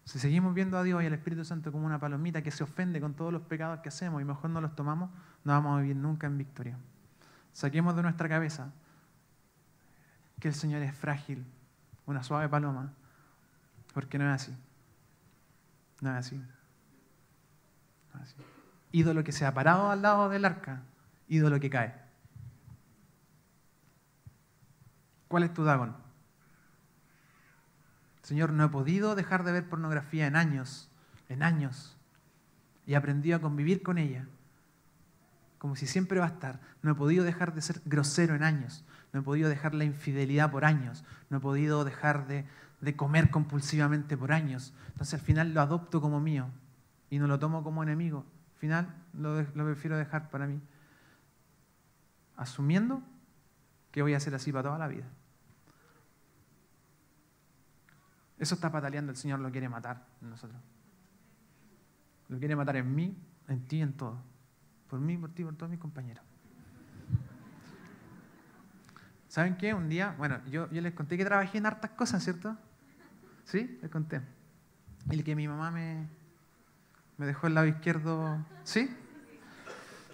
Si 0.06 0.20
seguimos 0.20 0.54
viendo 0.54 0.78
a 0.78 0.84
Dios 0.84 1.02
y 1.02 1.06
al 1.06 1.14
Espíritu 1.14 1.44
Santo 1.44 1.72
como 1.72 1.84
una 1.84 1.98
palomita 1.98 2.40
que 2.40 2.52
se 2.52 2.62
ofende 2.62 3.00
con 3.00 3.14
todos 3.14 3.32
los 3.32 3.42
pecados 3.42 3.80
que 3.80 3.88
hacemos 3.88 4.22
y 4.22 4.24
mejor 4.24 4.50
no 4.50 4.60
los 4.60 4.76
tomamos, 4.76 5.10
no 5.42 5.52
vamos 5.52 5.76
a 5.76 5.82
vivir 5.82 5.96
nunca 5.96 6.28
en 6.28 6.38
victoria. 6.38 6.78
Saquemos 7.52 7.96
de 7.96 8.02
nuestra 8.02 8.28
cabeza 8.28 8.70
que 10.38 10.46
el 10.46 10.54
Señor 10.54 10.80
es 10.82 10.94
frágil, 10.96 11.44
una 12.06 12.22
suave 12.22 12.48
paloma, 12.48 12.92
porque 13.94 14.16
no 14.16 14.32
es 14.32 14.42
así. 14.42 14.56
No 16.00 16.12
es 16.12 16.18
así. 16.18 16.36
No 18.14 18.22
es 18.22 18.28
así. 18.28 18.36
Ídolo 18.92 19.24
que 19.24 19.32
se 19.32 19.44
ha 19.44 19.52
parado 19.52 19.90
al 19.90 20.02
lado 20.02 20.28
del 20.28 20.44
arca, 20.44 20.82
ídolo 21.26 21.58
que 21.58 21.68
cae. 21.68 21.94
¿Cuál 25.26 25.42
es 25.42 25.52
tu 25.52 25.64
Dagon? 25.64 26.05
Señor, 28.26 28.52
no 28.52 28.64
he 28.64 28.68
podido 28.68 29.14
dejar 29.14 29.44
de 29.44 29.52
ver 29.52 29.68
pornografía 29.68 30.26
en 30.26 30.34
años, 30.34 30.90
en 31.28 31.44
años. 31.44 31.96
Y 32.84 32.94
he 32.94 32.96
aprendido 32.96 33.36
a 33.36 33.40
convivir 33.40 33.84
con 33.84 33.98
ella, 33.98 34.26
como 35.58 35.76
si 35.76 35.86
siempre 35.86 36.18
va 36.18 36.24
a 36.24 36.30
estar. 36.30 36.58
No 36.82 36.90
he 36.90 36.94
podido 36.96 37.22
dejar 37.22 37.54
de 37.54 37.62
ser 37.62 37.80
grosero 37.84 38.34
en 38.34 38.42
años. 38.42 38.84
No 39.12 39.20
he 39.20 39.22
podido 39.22 39.48
dejar 39.48 39.76
la 39.76 39.84
infidelidad 39.84 40.50
por 40.50 40.64
años. 40.64 41.04
No 41.30 41.36
he 41.36 41.40
podido 41.40 41.84
dejar 41.84 42.26
de, 42.26 42.44
comer 42.96 43.30
compulsivamente 43.30 44.16
por 44.16 44.32
años. 44.32 44.74
Entonces 44.88 45.14
al 45.14 45.24
final 45.24 45.54
lo 45.54 45.60
adopto 45.60 46.00
como 46.00 46.18
mío 46.18 46.48
y 47.10 47.20
no 47.20 47.28
lo 47.28 47.38
tomo 47.38 47.62
como 47.62 47.84
enemigo. 47.84 48.26
Al 48.54 48.58
final 48.58 48.94
lo, 49.12 49.40
lo 49.40 49.64
prefiero 49.66 49.96
dejar 49.96 50.30
para 50.30 50.48
mí. 50.48 50.60
Asumiendo 52.36 53.04
que 53.92 54.02
voy 54.02 54.14
a 54.14 54.20
ser 54.20 54.34
así 54.34 54.50
para 54.50 54.64
toda 54.64 54.78
la 54.78 54.88
vida. 54.88 55.06
Eso 58.38 58.54
está 58.54 58.70
pataleando, 58.70 59.12
el 59.12 59.16
Señor 59.16 59.40
lo 59.40 59.50
quiere 59.50 59.68
matar 59.68 60.06
en 60.20 60.30
nosotros. 60.30 60.60
Lo 62.28 62.38
quiere 62.38 62.56
matar 62.56 62.76
en 62.76 62.94
mí, 62.94 63.16
en 63.48 63.66
ti, 63.66 63.80
en 63.80 63.92
todo. 63.94 64.20
Por 64.88 65.00
mí, 65.00 65.16
por 65.16 65.30
ti, 65.30 65.44
por 65.44 65.54
todos 65.56 65.70
mis 65.70 65.80
compañeros. 65.80 66.24
¿Saben 69.28 69.56
qué? 69.56 69.74
Un 69.74 69.88
día, 69.88 70.14
bueno, 70.18 70.40
yo, 70.50 70.66
les 70.70 70.94
conté 70.94 71.16
que 71.16 71.24
trabajé 71.24 71.58
en 71.58 71.66
hartas 71.66 71.90
cosas, 71.90 72.22
¿cierto? 72.22 72.56
¿Sí? 73.44 73.78
Les 73.82 73.90
conté. 73.90 74.20
Y 75.10 75.22
que 75.22 75.36
mi 75.36 75.46
mamá 75.46 75.70
me, 75.70 76.06
me 77.18 77.26
dejó 77.26 77.46
el 77.46 77.54
lado 77.54 77.66
izquierdo. 77.66 78.44
¿Sí? 78.64 78.94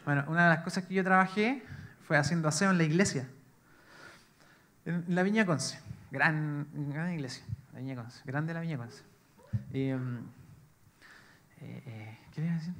Bueno, 0.05 0.25
una 0.29 0.45
de 0.45 0.57
las 0.57 0.65
cosas 0.65 0.85
que 0.85 0.95
yo 0.95 1.05
trabajé 1.05 1.63
fue 2.05 2.17
haciendo 2.17 2.49
aseo 2.49 2.71
en 2.71 2.79
la 2.79 2.85
iglesia. 2.85 3.29
En 4.85 5.05
la 5.09 5.23
Viña 5.23 5.47
Conce. 5.47 5.79
Gran, 6.11 6.67
gran 6.91 7.13
iglesia. 7.13 7.45
La 7.73 7.79
Viña 7.79 8.07
grande 8.25 8.55
la 8.55 8.61
Viña. 8.61 8.77
Mm, 8.77 10.19
eh, 11.61 11.83
eh, 11.87 12.19
¿Qué 12.33 12.43
iba 12.43 12.53
a 12.53 12.57
decir? 12.57 12.75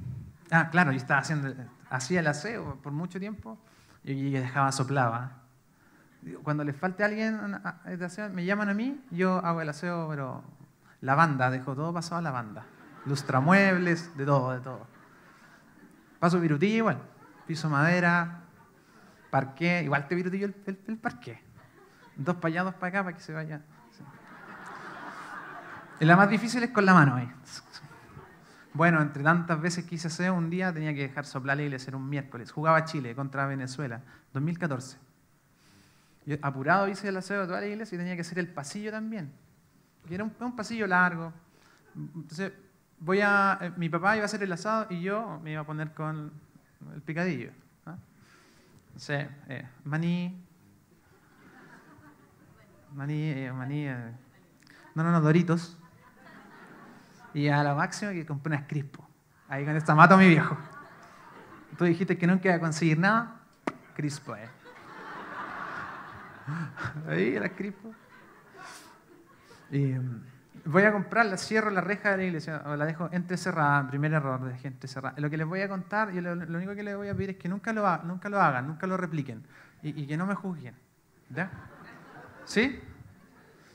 Ah, 0.51 0.69
claro, 0.71 0.93
yo 0.93 0.99
estaba 0.99 1.21
haciendo, 1.21 1.55
hacía 1.89 2.21
el 2.21 2.27
aseo 2.27 2.77
por 2.83 2.93
mucho 2.93 3.19
tiempo 3.19 3.59
y 4.05 4.31
yo 4.31 4.41
dejaba 4.41 4.71
soplaba. 4.73 5.39
Cuando 6.43 6.63
le 6.63 6.73
falte 6.73 7.05
alguien 7.05 7.59
de 7.85 8.05
aseo, 8.05 8.29
me 8.31 8.45
llaman 8.45 8.69
a 8.69 8.75
mí, 8.75 9.03
yo 9.11 9.39
hago 9.45 9.61
el 9.63 9.69
aseo, 9.69 10.09
pero 10.09 10.45
la 11.01 11.15
banda, 11.15 11.51
dejo 11.51 11.75
todo 11.75 11.93
pasado 11.93 12.19
a 12.19 12.23
la 12.23 12.31
banda. 12.31 12.67
Lustramuebles, 13.07 14.17
de 14.17 14.25
todo, 14.25 14.53
de 14.53 14.61
todo. 14.61 14.87
Paso 16.21 16.39
virutilla 16.39 16.77
igual, 16.77 17.03
piso 17.47 17.69
madera, 17.69 18.43
parqué, 19.31 19.83
igual 19.83 20.07
te 20.07 20.15
virutillo 20.15 20.47
el, 20.47 20.55
el, 20.67 20.79
el 20.87 20.99
parqué. 20.99 21.41
Dos 22.15 22.37
para 22.37 22.49
allá, 22.49 22.73
para 22.73 22.89
acá, 22.89 23.05
para 23.05 23.17
que 23.17 23.23
se 23.23 23.33
vaya. 23.33 23.63
Y 26.03 26.05
la 26.05 26.17
más 26.17 26.29
difícil 26.29 26.61
es 26.65 26.71
con 26.71 26.85
la 26.85 26.95
mano 26.95 27.15
ahí. 27.15 27.31
Bueno, 28.75 29.01
entre 29.01 29.23
tantas 29.23 29.61
veces 29.61 29.85
que 29.85 29.95
hice 29.95 30.09
aseo, 30.09 30.35
un 30.35 30.51
día 30.51 30.73
tenía 30.73 30.93
que 30.93 31.03
dejar 31.03 31.25
soplar 31.25 31.57
la 31.57 31.63
iglesia, 31.63 31.91
era 31.91 31.97
un 31.97 32.09
miércoles. 32.09 32.51
Jugaba 32.51 32.85
Chile 32.85 33.15
contra 33.15 33.47
Venezuela, 33.47 34.01
2014. 34.33 34.99
Yo 36.27 36.37
apurado 36.43 36.89
hice 36.89 37.07
el 37.07 37.17
aseo 37.17 37.43
de 37.43 37.47
toda 37.47 37.61
la 37.61 37.69
iglesia 37.69 37.95
y 37.95 37.99
tenía 38.01 38.17
que 38.17 38.23
hacer 38.23 38.41
el 38.41 38.49
pasillo 38.49 38.91
también. 38.91 39.31
Y 40.11 40.15
era 40.15 40.25
un, 40.25 40.57
pasillo 40.57 40.89
largo. 40.89 41.33
Entonces, 41.95 42.53
voy 42.99 43.21
a, 43.21 43.59
eh, 43.61 43.73
mi 43.77 43.89
papá 43.89 44.17
iba 44.17 44.25
a 44.25 44.27
hacer 44.27 44.43
el 44.43 44.51
asado 44.51 44.89
y 44.91 45.03
yo 45.03 45.39
me 45.45 45.53
iba 45.53 45.61
a 45.61 45.67
poner 45.67 45.95
con 45.95 46.33
el 46.93 47.03
picadillo. 47.03 47.53
Eh, 49.09 49.69
maní, 49.85 50.45
maní, 52.93 53.23
eh, 53.31 53.53
maní, 53.53 53.87
no, 54.97 55.05
no, 55.05 55.13
no, 55.13 55.21
doritos. 55.21 55.79
Y 57.35 57.49
a 57.49 57.63
la 57.63 57.75
máxima 57.75 58.13
que 58.13 58.27
compré 58.27 58.55
unas 58.55 58.69
crispo. 58.69 59.07
Ahí 59.49 59.65
con 59.65 59.77
esta 59.77 59.95
mato 59.95 60.15
a 60.15 60.19
mi 60.19 60.29
viejo. 60.29 60.57
Tú 61.77 61.85
dijiste 61.85 62.19
que 62.19 62.27
nunca 62.27 62.49
iba 62.49 62.57
a 62.57 62.61
conseguir 62.61 62.99
nada. 62.99 63.41
Crispo, 63.95 64.37
eh. 64.37 64.49
Ahí 67.09 67.39
la 67.39 67.49
crispo. 67.51 67.95
Y 69.71 69.79
mm, 69.79 70.23
voy 70.67 70.83
a 70.83 70.93
comprarla, 70.93 71.37
cierro 71.37 71.71
la 71.71 71.81
reja 71.81 72.11
de 72.11 72.17
la 72.19 72.25
iglesia, 72.25 72.63
o 72.67 72.77
la 72.77 72.85
dejo 72.85 73.09
entrecerrada, 73.13 73.89
primer 73.89 74.13
error, 74.13 74.45
dejé 74.45 74.69
entrecerrada. 74.69 75.15
Lo 75.19 75.31
que 75.31 75.37
les 75.37 75.47
voy 75.47 75.63
a 75.63 75.69
contar, 75.69 76.13
yo 76.13 76.21
lo, 76.21 76.35
lo 76.35 76.59
único 76.59 76.75
que 76.75 76.83
les 76.83 76.97
voy 76.97 77.09
a 77.09 77.15
pedir 77.15 77.31
es 77.31 77.37
que 77.37 77.49
nunca 77.49 77.73
lo, 77.73 78.03
nunca 78.05 78.29
lo 78.29 78.41
hagan, 78.41 78.67
nunca 78.67 78.87
lo 78.87 78.97
repliquen, 78.97 79.43
y, 79.83 80.03
y 80.03 80.07
que 80.07 80.17
no 80.17 80.27
me 80.27 80.35
juzguen. 80.35 80.75
¿Ya? 81.31 81.51
¿Sí? 82.45 82.81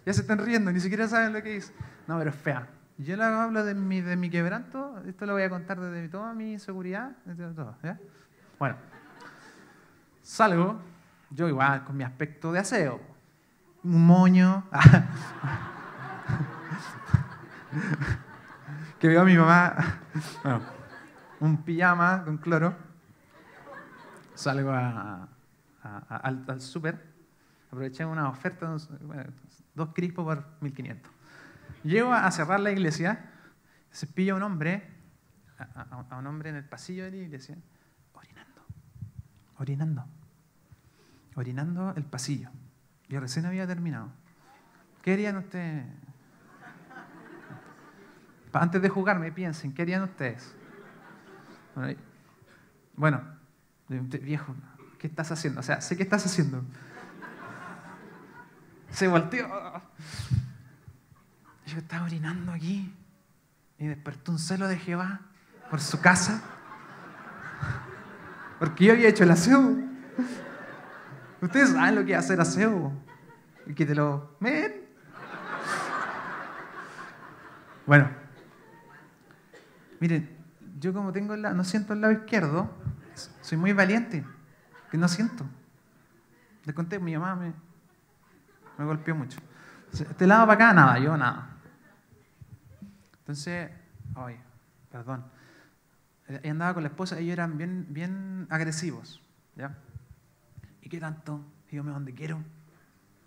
Ya 0.06 0.14
se 0.14 0.22
están 0.22 0.38
riendo, 0.38 0.72
ni 0.72 0.80
siquiera 0.80 1.08
saben 1.08 1.34
lo 1.34 1.42
que 1.42 1.58
es. 1.58 1.74
No, 2.08 2.18
pero 2.18 2.30
es 2.30 2.36
fea. 2.36 2.68
Yo 2.98 3.16
le 3.16 3.24
hablo 3.24 3.63
de 3.63 3.75
mi, 3.75 4.01
de 4.01 4.16
mi 4.16 4.30
quebranto, 4.30 5.01
esto 5.06 5.25
lo 5.27 5.34
voy 5.34 5.44
a 5.44 5.50
contar 5.50 5.80
desde 5.80 6.10
toda 6.10 6.34
mi 6.34 6.58
seguridad, 6.58 7.12
desde 7.25 7.54
todo. 7.54 7.75
Bueno, 8.58 8.75
salgo, 10.24 10.80
yo 11.30 11.48
igual, 11.48 11.84
con 11.84 11.96
mi 11.96 12.04
aspecto 12.04 12.51
de 12.51 12.60
aseo, 12.60 13.00
un 13.84 14.04
moño, 14.06 14.63
que 19.00 19.08
veo 19.08 19.22
a 19.22 19.25
mi 19.25 19.38
mamá, 19.38 19.75
un 21.39 21.63
pijama 21.63 22.24
con 22.25 22.38
cloro, 22.38 22.75
salgo 24.34 24.72
a- 24.72 25.27
al, 26.10 26.44
al 26.48 26.62
súper, 26.62 27.00
aproveché 27.68 28.04
una 28.06 28.27
oferta, 28.30 28.75
bueno, 29.01 29.24
dos 29.75 29.89
crispos 29.94 30.25
por 30.25 30.44
1500. 30.62 31.12
Llego 31.88 32.12
a 32.12 32.29
cerrar 32.32 32.60
la 32.60 32.70
iglesia, 32.70 33.32
se 33.91 34.08
pilla 34.08 34.36
un 34.36 34.44
hombre, 34.44 34.84
a, 35.58 36.17
un 36.17 36.27
hombre 36.27 36.50
en 36.50 36.58
el 36.58 36.65
pasillo 36.65 37.06
de 37.06 37.12
la 37.12 37.17
iglesia, 37.17 37.56
orinando, 38.13 38.62
orinando, 39.58 40.06
orinando 41.36 41.94
el 41.96 42.03
pasillo. 42.03 42.50
Yo 43.08 43.22
recién 43.22 43.46
había 43.46 43.65
terminado. 43.65 44.10
¿Qué 45.01 45.13
harían 45.13 45.38
ustedes? 45.38 45.86
Antes 48.51 48.82
de 48.82 48.89
jugarme, 48.89 49.32
piensen, 49.32 49.74
¿qué 49.74 49.84
harían 49.84 50.03
ustedes? 50.03 50.53
Bueno, 52.98 53.22
viejo, 53.88 54.53
¿qué 55.00 55.08
estás 55.08 55.32
haciendo? 55.32 55.62
O 55.62 55.63
sea, 55.63 55.79
sé 55.79 55.96
qué 55.96 56.03
estás 56.03 56.25
haciendo. 56.25 56.65
Se 58.89 59.08
volteó. 59.08 59.48
Yo 61.68 61.80
estaba 61.80 62.06
orinando 62.06 62.54
aquí 62.54 62.94
y 63.78 63.88
despertó 63.88 64.32
un 64.32 64.40
celo 64.40 64.70
de 64.70 64.78
Jehová 64.78 65.20
por 65.70 65.82
su 65.82 66.00
casa. 66.00 66.42
Porque 68.58 68.86
yo 68.86 68.94
había 68.94 69.10
hecho 69.10 69.26
el 69.26 69.32
aseo. 69.32 69.78
Ustedes 71.42 71.72
saben 71.72 71.96
lo 71.96 72.06
que 72.06 72.14
es 72.14 72.20
hacer 72.20 72.40
aseo. 72.40 72.94
Y 73.66 73.74
que 73.74 73.86
te 73.86 73.94
lo... 73.94 74.38
Bueno. 77.86 78.10
Miren, 80.00 80.38
yo 80.80 80.94
como 80.94 81.12
tengo 81.12 81.34
el 81.34 81.42
no 81.42 81.64
siento 81.66 81.92
el 81.92 82.00
lado 82.00 82.14
izquierdo, 82.14 82.72
soy 83.42 83.58
muy 83.58 83.74
valiente, 83.74 84.26
que 84.90 84.98
no 84.98 85.10
siento. 85.10 85.46
Le 86.64 86.74
conté, 86.74 86.98
mi 87.00 87.18
mamá 87.18 87.36
me, 87.36 87.54
me 88.78 88.86
golpeó 88.86 89.16
mucho. 89.16 89.40
Este 89.92 90.28
lado 90.28 90.46
para 90.48 90.54
acá, 90.54 90.74
nada, 90.74 91.00
yo 91.00 91.18
nada. 91.18 91.57
Entonces, 93.28 93.70
ay, 94.16 94.40
perdón. 94.90 95.26
Ella 96.30 96.50
andaba 96.50 96.74
con 96.74 96.84
la 96.84 96.88
esposa, 96.88 97.20
ellos 97.20 97.34
eran 97.34 97.58
bien, 97.58 97.86
bien 97.90 98.48
agresivos. 98.50 99.22
¿ya? 99.58 99.76
¿Y 100.82 100.88
qué 100.88 100.98
tanto? 101.02 101.44
Y 101.70 101.76
yo 101.76 101.84
me 101.84 101.92
voy 101.92 101.96
donde 101.96 102.13
quiero. 102.13 102.42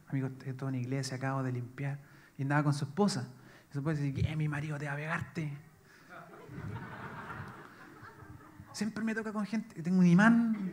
Amigo, 0.08 0.28
estoy 0.28 0.48
en 0.48 0.56
toda 0.56 0.70
una 0.70 0.78
iglesia, 0.78 1.18
acabo 1.18 1.42
de 1.42 1.52
limpiar. 1.52 1.98
Y 2.38 2.42
andaba 2.42 2.62
con 2.62 2.72
su 2.72 2.86
esposa. 2.86 3.28
Y 3.68 3.72
su 3.74 3.80
esposa 3.80 4.00
dice. 4.00 4.36
Mi 4.36 4.48
marido 4.48 4.78
te 4.78 4.86
va 4.86 4.92
a 4.92 4.96
pegarte. 4.96 5.52
Siempre 8.72 9.04
me 9.04 9.14
toca 9.14 9.34
con 9.34 9.44
gente 9.44 9.82
tengo 9.82 9.98
un 9.98 10.06
imán. 10.06 10.72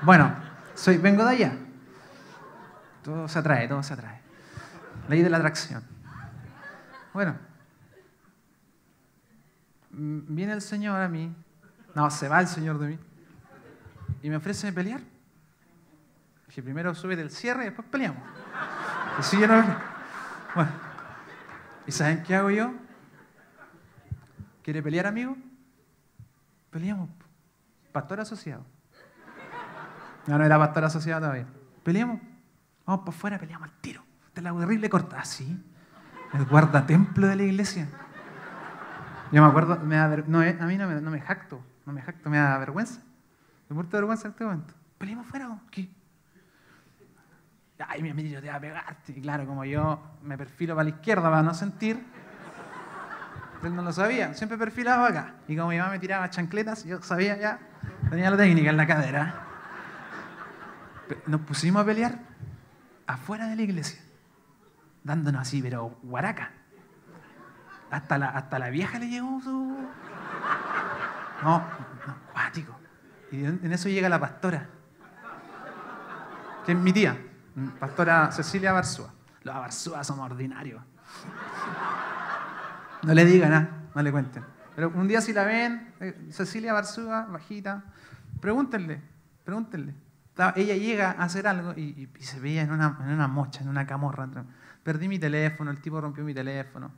Bueno, 0.00 0.34
soy, 0.74 0.96
vengo 0.96 1.22
de 1.22 1.30
allá. 1.32 1.52
Todo 3.02 3.28
se 3.28 3.38
atrae, 3.38 3.68
todo 3.68 3.82
se 3.82 3.92
atrae. 3.92 4.22
Ley 5.10 5.20
de 5.20 5.28
la 5.28 5.36
atracción. 5.36 5.91
Bueno, 7.12 7.36
mm, 9.90 10.34
viene 10.34 10.52
el 10.52 10.62
Señor 10.62 11.00
a 11.00 11.08
mí. 11.08 11.34
No, 11.94 12.10
se 12.10 12.28
va 12.28 12.40
el 12.40 12.48
Señor 12.48 12.78
de 12.78 12.88
mí. 12.88 12.98
Y 14.22 14.30
me 14.30 14.36
ofrece 14.36 14.72
pelear. 14.72 15.00
Dije, 16.46 16.62
primero 16.62 16.94
sube 16.94 17.16
del 17.16 17.30
cierre 17.30 17.62
y 17.62 17.66
después 17.66 17.86
peleamos. 17.88 18.22
Así 19.18 19.38
yo 19.38 19.46
no... 19.46 19.62
Bueno, 20.54 20.70
¿y 21.86 21.92
saben 21.92 22.22
qué 22.22 22.34
hago 22.34 22.50
yo? 22.50 22.72
¿Quiere 24.62 24.82
pelear, 24.82 25.06
amigo? 25.06 25.36
Peleamos. 26.70 27.10
Pastor 27.90 28.20
asociado. 28.20 28.64
No, 30.26 30.38
no 30.38 30.44
era 30.44 30.58
pastor 30.58 30.84
asociado 30.84 31.20
todavía. 31.22 31.46
Peleamos. 31.82 32.20
Vamos 32.86 33.04
para 33.04 33.16
afuera, 33.16 33.38
peleamos 33.38 33.68
al 33.68 33.74
tiro. 33.80 34.02
De 34.34 34.40
la 34.40 34.54
terrible 34.54 34.88
corta. 34.88 35.20
Así. 35.20 35.58
El 36.34 36.44
guardatemplo 36.46 37.26
de 37.26 37.36
la 37.36 37.42
iglesia. 37.42 37.88
Yo 39.30 39.42
me 39.42 39.48
acuerdo, 39.48 39.78
me 39.80 39.96
da 39.96 40.08
ver- 40.08 40.28
no, 40.28 40.42
eh, 40.42 40.56
a 40.60 40.66
mí 40.66 40.76
no 40.76 40.88
me, 40.88 41.00
no 41.00 41.10
me 41.10 41.20
jacto, 41.20 41.62
no 41.86 41.92
me 41.92 42.02
jacto, 42.02 42.28
me 42.30 42.38
da 42.38 42.58
vergüenza. 42.58 43.00
Me 43.68 43.74
muerto 43.74 43.96
de 43.96 44.02
vergüenza 44.02 44.28
en 44.28 44.32
este 44.32 44.44
momento. 44.44 44.74
Peleamos 44.98 45.26
afuera, 45.26 45.48
¿o 45.50 45.60
¿qué? 45.70 45.88
Ay, 47.88 48.02
mi 48.02 48.10
amigo 48.10 48.40
te 48.40 48.48
va 48.48 48.56
a 48.56 48.60
pegarte. 48.60 49.12
Y 49.12 49.20
claro, 49.20 49.46
como 49.46 49.64
yo 49.64 50.00
me 50.22 50.38
perfilo 50.38 50.74
para 50.74 50.84
la 50.84 50.90
izquierda 50.90 51.22
para 51.24 51.42
no 51.42 51.52
sentir, 51.52 52.02
él 53.62 53.74
no 53.74 53.82
lo 53.82 53.92
sabía, 53.92 54.34
siempre 54.34 54.56
perfilaba 54.58 55.08
acá. 55.08 55.34
Y 55.48 55.56
como 55.56 55.70
mi 55.70 55.78
mamá 55.78 55.90
me 55.90 55.98
tiraba 55.98 56.28
chancletas, 56.30 56.84
yo 56.84 57.02
sabía 57.02 57.36
ya, 57.36 57.58
tenía 58.10 58.30
la 58.30 58.36
técnica 58.36 58.70
en 58.70 58.76
la 58.76 58.86
cadera. 58.86 59.34
Nos 61.26 61.40
pusimos 61.42 61.82
a 61.82 61.84
pelear 61.86 62.18
afuera 63.06 63.46
de 63.48 63.56
la 63.56 63.62
iglesia, 63.62 64.00
dándonos 65.04 65.42
así, 65.42 65.60
pero 65.62 65.98
guaraca. 66.02 66.50
Hasta 67.90 68.18
la, 68.18 68.28
hasta 68.30 68.58
la 68.58 68.70
vieja 68.70 68.98
le 68.98 69.08
llegó 69.08 69.40
su... 69.42 69.76
No, 71.42 71.58
no, 71.58 72.16
cuático. 72.32 72.78
Y 73.30 73.44
en 73.44 73.72
eso 73.72 73.88
llega 73.88 74.08
la 74.08 74.20
pastora, 74.20 74.68
que 76.64 76.72
es 76.72 76.78
mi 76.78 76.92
tía, 76.92 77.16
pastora 77.80 78.30
Cecilia 78.32 78.72
Barzúa. 78.72 79.12
Los 79.42 79.54
Barzúa 79.54 80.04
somos 80.04 80.30
ordinarios. 80.30 80.82
No 83.02 83.14
le 83.14 83.24
digan 83.24 83.50
nada, 83.50 83.68
no 83.94 84.02
le 84.02 84.12
cuenten. 84.12 84.44
Pero 84.76 84.90
un 84.90 85.08
día 85.08 85.20
si 85.20 85.32
la 85.32 85.44
ven, 85.44 85.92
eh, 86.00 86.28
Cecilia 86.30 86.72
Barzúa, 86.72 87.26
bajita, 87.26 87.82
pregúntenle, 88.40 89.02
pregúntenle. 89.44 89.94
Ella 90.56 90.76
llega 90.76 91.10
a 91.18 91.24
hacer 91.24 91.46
algo 91.46 91.72
y- 91.76 92.08
y 92.18 92.22
se 92.22 92.38
veía 92.40 92.62
en 92.62 92.70
una, 92.72 92.96
en 93.00 93.10
una 93.12 93.28
mocha, 93.28 93.60
en 93.62 93.68
una 93.68 93.86
camorra. 93.86 94.28
Perdí 94.82 95.08
mi 95.08 95.18
teléfono, 95.18 95.70
el 95.70 95.80
tipo 95.80 96.00
rompió 96.00 96.24
mi 96.24 96.34
teléfono. 96.34 96.90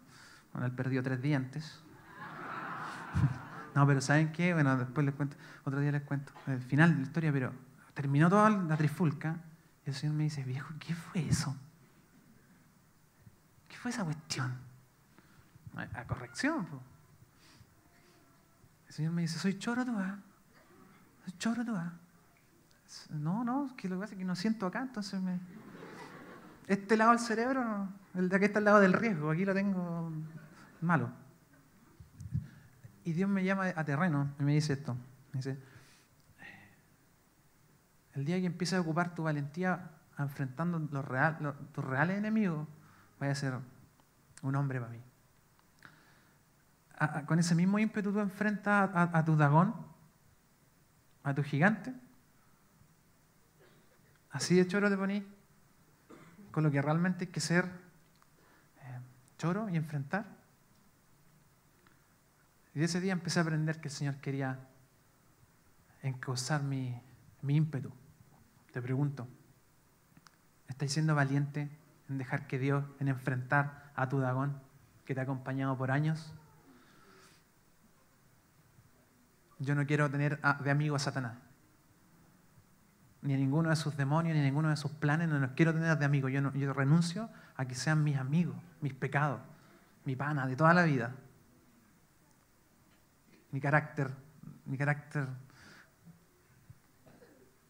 Bueno, 0.52 0.66
él 0.66 0.72
perdió 0.72 1.02
tres 1.02 1.20
dientes. 1.20 1.80
No, 3.74 3.84
pero 3.88 4.00
¿saben 4.00 4.30
qué? 4.30 4.54
Bueno, 4.54 4.76
después 4.76 5.04
les 5.04 5.12
cuento, 5.16 5.36
otro 5.64 5.80
día 5.80 5.90
les 5.90 6.02
cuento 6.02 6.32
el 6.46 6.60
final 6.60 6.92
de 6.92 6.96
la 6.98 7.02
historia, 7.02 7.32
pero 7.32 7.52
terminó 7.92 8.28
toda 8.28 8.48
la 8.48 8.76
trifulca 8.76 9.36
y 9.84 9.90
el 9.90 9.96
Señor 9.96 10.14
me 10.14 10.22
dice, 10.22 10.44
viejo, 10.44 10.72
¿qué 10.78 10.94
fue 10.94 11.26
eso? 11.26 11.56
¿Qué 13.68 13.76
fue 13.76 13.90
esa 13.90 14.04
cuestión? 14.04 14.56
A, 15.76 16.04
corrección. 16.04 16.64
po. 16.66 16.80
El 18.86 18.94
Señor 18.94 19.12
me 19.12 19.22
dice, 19.22 19.38
soy 19.38 19.58
choro 19.58 19.84
tú, 19.84 19.96
ah? 19.98 20.18
Soy 21.24 21.34
choro 21.38 21.64
tú, 21.64 21.74
ah? 21.74 21.92
No, 23.10 23.42
no, 23.44 23.74
que 23.76 23.88
lo 23.88 23.96
que 23.96 24.00
pasa 24.02 24.12
es 24.14 24.18
que 24.18 24.24
no 24.24 24.36
siento 24.36 24.66
acá, 24.66 24.80
entonces 24.80 25.20
me... 25.20 25.40
Este 26.66 26.96
lado 26.96 27.10
del 27.10 27.20
cerebro, 27.20 27.88
el 28.14 28.28
de 28.28 28.36
aquí 28.36 28.46
está 28.46 28.58
al 28.58 28.64
lado 28.64 28.80
del 28.80 28.92
riesgo, 28.92 29.30
aquí 29.30 29.44
lo 29.44 29.54
tengo 29.54 30.12
malo. 30.80 31.10
Y 33.04 33.12
Dios 33.12 33.28
me 33.28 33.44
llama 33.44 33.66
a 33.76 33.84
terreno 33.84 34.32
y 34.40 34.44
me 34.44 34.54
dice 34.54 34.72
esto. 34.72 34.96
Dice, 35.32 35.58
el 38.14 38.24
día 38.24 38.40
que 38.40 38.46
empieces 38.46 38.78
a 38.78 38.80
ocupar 38.80 39.14
tu 39.14 39.24
valentía 39.24 39.90
enfrentando 40.18 40.78
los 40.78 41.04
real- 41.04 41.54
tus 41.72 41.84
reales 41.84 42.16
enemigos, 42.16 42.66
vaya 43.20 43.32
a 43.32 43.34
ser 43.34 43.54
un 44.42 44.54
hombre 44.56 44.80
para 44.80 44.92
mí. 44.92 45.02
Con 47.26 47.38
ese 47.40 47.54
mismo 47.54 47.78
ímpetu 47.78 48.12
tú 48.12 48.20
enfrentas 48.20 48.90
a, 48.94 49.24
tu 49.24 49.36
dragón, 49.36 49.74
a 51.24 51.34
tu 51.34 51.42
gigante. 51.42 51.92
Así 54.30 54.54
de 54.56 54.66
choro 54.66 54.88
te 54.88 54.96
poní, 54.96 55.26
con 56.54 56.62
lo 56.62 56.70
que 56.70 56.80
realmente 56.80 57.24
hay 57.24 57.32
que 57.32 57.40
ser 57.40 57.64
eh, 57.64 59.00
choro 59.38 59.68
y 59.68 59.76
enfrentar. 59.76 60.24
Y 62.76 62.84
ese 62.84 63.00
día 63.00 63.12
empecé 63.12 63.40
a 63.40 63.42
aprender 63.42 63.80
que 63.80 63.88
el 63.88 63.94
Señor 63.94 64.18
quería 64.18 64.60
en 66.02 66.12
causar 66.12 66.62
mi, 66.62 67.02
mi 67.42 67.56
ímpetu. 67.56 67.90
Te 68.72 68.80
pregunto, 68.80 69.26
¿estás 70.68 70.92
siendo 70.92 71.16
valiente 71.16 71.76
en 72.08 72.18
dejar 72.18 72.46
que 72.46 72.60
Dios, 72.60 72.84
en 73.00 73.08
enfrentar 73.08 73.90
a 73.96 74.08
tu 74.08 74.20
dragón 74.20 74.62
que 75.04 75.12
te 75.12 75.18
ha 75.18 75.24
acompañado 75.24 75.76
por 75.76 75.90
años? 75.90 76.32
Yo 79.58 79.74
no 79.74 79.84
quiero 79.86 80.08
tener 80.08 80.40
de 80.40 80.70
amigo 80.70 80.94
a 80.94 81.00
Satanás. 81.00 81.36
Ni 83.24 83.34
a 83.34 83.36
ninguno 83.36 83.70
de 83.70 83.76
sus 83.76 83.96
demonios, 83.96 84.34
ni 84.34 84.40
a 84.42 84.44
ninguno 84.44 84.68
de 84.68 84.76
sus 84.76 84.92
planes, 84.92 85.28
no 85.28 85.38
los 85.38 85.50
quiero 85.52 85.72
tener 85.72 85.98
de 85.98 86.04
amigo. 86.04 86.28
Yo, 86.28 86.52
yo 86.52 86.72
renuncio 86.72 87.30
a 87.56 87.64
que 87.64 87.74
sean 87.74 88.04
mis 88.04 88.16
amigos, 88.16 88.54
mis 88.80 88.94
pecados, 88.94 89.40
mi 90.04 90.14
pana 90.14 90.46
de 90.46 90.54
toda 90.54 90.72
la 90.74 90.84
vida. 90.84 91.12
Mi 93.50 93.60
carácter, 93.60 94.10
mi 94.66 94.76
carácter, 94.76 95.26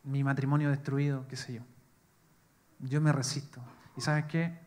mi 0.02 0.24
matrimonio 0.24 0.70
destruido, 0.70 1.26
qué 1.28 1.36
sé 1.36 1.54
yo. 1.54 1.62
Yo 2.80 3.00
me 3.00 3.12
resisto. 3.12 3.62
¿Y 3.96 4.00
sabes 4.00 4.24
qué? 4.26 4.58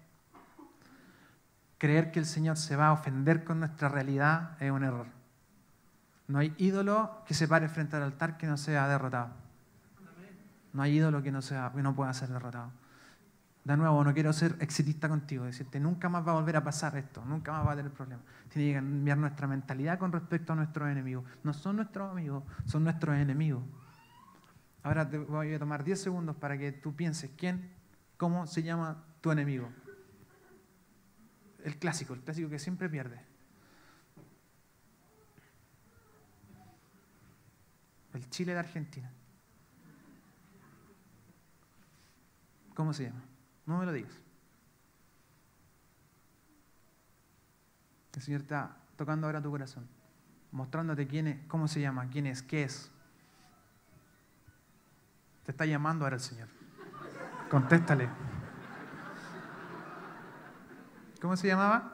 Creer 1.78 2.12
que 2.12 2.20
el 2.20 2.26
Señor 2.26 2.58
se 2.58 2.76
va 2.76 2.88
a 2.88 2.94
ofender 2.94 3.44
con 3.44 3.60
nuestra 3.60 3.90
realidad 3.90 4.56
es 4.62 4.72
un 4.72 4.84
error. 4.84 5.08
No 6.28 6.40
hay 6.40 6.56
ídolo 6.58 7.24
que 7.26 7.34
se 7.34 7.48
pare 7.48 7.70
frente 7.70 7.96
al 7.96 8.04
altar 8.04 8.38
que 8.38 8.48
no 8.48 8.58
sea 8.58 8.88
derrotado. 8.88 9.47
No 10.78 10.84
hay 10.84 10.96
ídolo 10.96 11.24
que 11.24 11.32
no, 11.32 11.42
sea, 11.42 11.72
no 11.74 11.96
pueda 11.96 12.14
ser 12.14 12.30
derrotado. 12.30 12.72
De 13.64 13.76
nuevo, 13.76 14.04
no 14.04 14.14
quiero 14.14 14.32
ser 14.32 14.58
exitista 14.60 15.10
contigo, 15.10 15.46
decirte, 15.46 15.80
nunca 15.80 16.08
más 16.08 16.26
va 16.26 16.34
a 16.34 16.36
volver 16.36 16.56
a 16.56 16.64
pasar 16.64 16.96
esto, 16.98 17.26
nunca 17.26 17.52
más 17.52 17.66
va 17.66 17.72
a 17.72 17.76
tener 17.78 17.92
problema. 17.92 18.22
Tiene 18.48 18.68
que 18.68 18.76
cambiar 18.76 19.18
nuestra 19.18 19.48
mentalidad 19.48 19.98
con 19.98 20.12
respecto 20.12 20.54
a 20.54 20.56
nuestros 20.56 20.88
enemigos. 20.88 21.26
No 21.42 21.52
son 21.52 21.78
nuestros 21.78 22.12
amigos, 22.12 22.44
son 22.66 22.84
nuestros 22.84 23.18
enemigos. 23.18 23.64
Ahora 24.84 25.10
te 25.10 25.18
voy 25.18 25.52
a 25.52 25.58
tomar 25.58 25.84
10 25.84 26.00
segundos 26.00 26.36
para 26.36 26.60
que 26.60 26.72
tú 26.74 26.96
pienses 26.96 27.32
quién, 27.36 27.74
cómo 28.16 28.46
se 28.46 28.62
llama 28.62 29.04
tu 29.20 29.32
enemigo. 29.32 29.70
El 31.64 31.80
clásico, 31.80 32.14
el 32.14 32.22
clásico 32.22 32.50
que 32.52 32.60
siempre 32.60 32.88
pierde. 32.88 33.20
El 38.14 38.30
Chile 38.30 38.54
de 38.54 38.60
Argentina. 38.60 39.12
¿Cómo 42.78 42.94
se 42.94 43.06
llama? 43.06 43.24
No 43.66 43.80
me 43.80 43.88
lo 43.88 43.92
digas. 43.92 44.14
El 48.14 48.22
Señor 48.22 48.42
está 48.42 48.78
tocando 48.96 49.26
ahora 49.26 49.42
tu 49.42 49.50
corazón, 49.50 49.88
mostrándote 50.52 51.08
quién 51.08 51.26
es, 51.26 51.40
cómo 51.48 51.68
se 51.68 51.82
llama, 51.82 52.08
quién 52.12 52.28
es, 52.28 52.44
qué 52.44 52.62
es. 52.62 52.92
Te 55.44 55.54
está 55.54 55.66
llamando 55.66 56.06
ahora 56.06 56.18
el 56.18 56.22
Señor. 56.22 56.50
Contéstale. 57.50 58.10
¿Cómo 61.20 61.36
se 61.36 61.48
llamaba? 61.48 61.94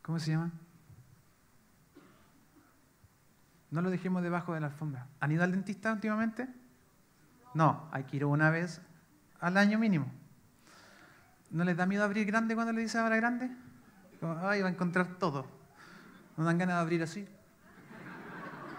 ¿Cómo 0.00 0.20
se 0.20 0.30
llama? 0.30 0.52
No 3.70 3.82
lo 3.82 3.90
dejemos 3.90 4.22
debajo 4.22 4.54
de 4.54 4.60
la 4.60 4.66
alfombra. 4.68 5.06
¿Han 5.20 5.32
ido 5.32 5.44
al 5.44 5.52
dentista 5.52 5.92
últimamente? 5.92 6.48
No, 7.54 7.88
hay 7.92 8.04
que 8.04 8.16
ir 8.16 8.24
una 8.24 8.50
vez 8.50 8.80
al 9.40 9.56
año 9.56 9.78
mínimo. 9.78 10.10
¿No 11.50 11.64
les 11.64 11.76
da 11.76 11.86
miedo 11.86 12.04
abrir 12.04 12.26
grande 12.26 12.54
cuando 12.54 12.72
le 12.72 12.82
dice 12.82 12.98
ahora 12.98 13.16
grande? 13.16 13.50
Ay, 14.42 14.62
va 14.62 14.68
a 14.68 14.70
encontrar 14.70 15.18
todo. 15.18 15.46
¿No 16.36 16.44
dan 16.44 16.58
ganas 16.58 16.76
de 16.76 16.80
abrir 16.80 17.02
así? 17.02 17.28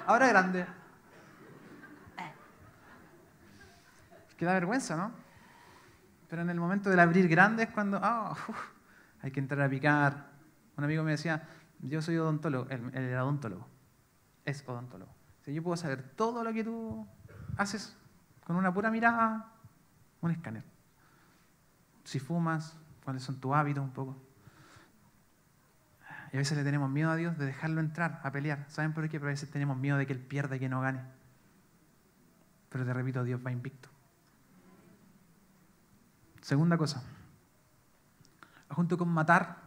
Ahora 0.06 0.28
grande. 0.28 0.66
Que 4.38 4.46
da 4.46 4.54
vergüenza, 4.54 4.96
¿no? 4.96 5.12
Pero 6.30 6.44
en 6.44 6.50
el 6.50 6.60
momento 6.60 6.90
del 6.90 7.00
abrir 7.00 7.28
grande 7.28 7.64
es 7.64 7.70
cuando 7.70 8.00
oh, 8.02 8.38
hay 9.22 9.32
que 9.32 9.40
entrar 9.40 9.62
a 9.62 9.70
picar, 9.70 10.28
un 10.78 10.84
amigo 10.84 11.04
me 11.04 11.12
decía, 11.12 11.44
yo 11.80 12.02
soy 12.02 12.18
odontólogo, 12.18 12.70
él, 12.70 12.90
era 12.94 13.26
odontólogo, 13.26 13.68
es 14.46 14.68
odontólogo. 14.68 15.12
Si 15.44 15.54
yo 15.54 15.64
puedo 15.64 15.78
saber 15.78 16.04
todo 16.16 16.44
lo 16.44 16.54
que 16.54 16.64
tú 16.64 17.08
haces 17.58 17.96
con 18.44 18.56
una 18.56 18.74
pura 18.74 18.92
mirada, 18.92 19.52
un 20.22 20.32
escáner. 20.32 20.64
Si 22.04 22.20
fumas, 22.20 22.78
cuáles 23.04 23.24
son 23.24 23.40
tus 23.40 23.54
hábitos 23.54 23.84
un 23.84 23.92
poco. 23.92 24.18
Y 26.32 26.38
a 26.38 26.40
veces 26.40 26.58
le 26.58 26.64
tenemos 26.64 26.90
miedo 26.90 27.10
a 27.10 27.16
Dios 27.16 27.38
de 27.38 27.46
dejarlo 27.46 27.80
entrar 27.80 28.22
a 28.24 28.32
pelear. 28.32 28.66
¿Saben 28.70 28.94
por 28.94 29.08
qué? 29.10 29.20
Pero 29.20 29.30
a 29.30 29.34
veces 29.34 29.50
tenemos 29.50 29.78
miedo 29.78 29.98
de 29.98 30.06
que 30.06 30.14
Él 30.14 30.20
pierda 30.20 30.56
y 30.56 30.60
que 30.60 30.70
no 30.70 30.82
gane. 30.82 31.02
Pero 32.70 32.86
te 32.86 32.94
repito, 32.94 33.24
Dios 33.24 33.42
va 33.46 33.52
invicto. 33.52 33.90
Segunda 36.42 36.78
cosa. 36.78 37.04
Junto 38.70 38.98
con 38.98 39.10
matar, 39.10 39.58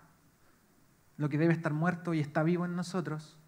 lo 1.17 1.29
que 1.29 1.39
debe 1.39 1.53
estar 1.53 1.73
muerto 1.73 2.15
y 2.15 2.21
está 2.21 2.43
vivo 2.43 2.65
en 2.65 2.77
nosotros, 2.77 3.39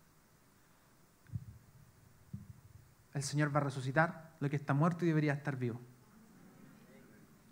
el 3.15 3.23
Señor 3.23 3.55
va 3.55 3.61
a 3.61 3.65
resucitar 3.65 4.35
lo 4.41 4.51
que 4.51 4.57
está 4.57 4.75
muerto 4.75 5.05
y 5.05 5.09
debería 5.09 5.33
estar 5.33 5.57
vivo. 5.57 5.81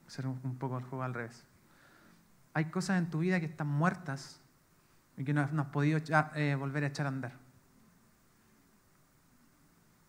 Hacer 0.07 0.27
un 0.27 0.59
poco 0.59 0.77
el 0.77 0.85
juego 0.85 1.05
al 1.05 1.15
revés. 1.15 1.47
Hay 2.55 2.67
cosas 2.67 2.99
en 2.99 3.09
tu 3.09 3.21
vida 3.21 3.41
que 3.41 3.47
están 3.47 3.69
muertas 3.69 4.41
y 5.17 5.25
que 5.25 5.33
no, 5.33 5.41
has 5.41 5.67
podido 5.69 6.01
eh, 6.35 6.55
volver 6.55 6.85
a 6.85 6.89
echar 6.89 7.07
a 7.07 7.11
andar. 7.11 7.33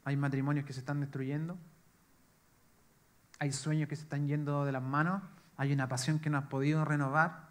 Hay 0.06 0.18
matrimonios 0.18 0.66
que 0.66 0.74
se 0.74 0.80
están 0.80 1.00
destruyendo. 1.00 1.58
Hay 3.40 3.52
sueños 3.52 3.88
que 3.88 3.96
se 3.96 4.04
están 4.04 4.28
yendo 4.28 4.66
de 4.66 4.72
las 4.72 4.84
manos. 4.84 5.22
Hay 5.56 5.72
una 5.72 5.88
pasión 5.88 6.20
que 6.20 6.30
no 6.30 6.38
has 6.38 6.46
podido 6.46 6.84
renovar. 6.84 7.48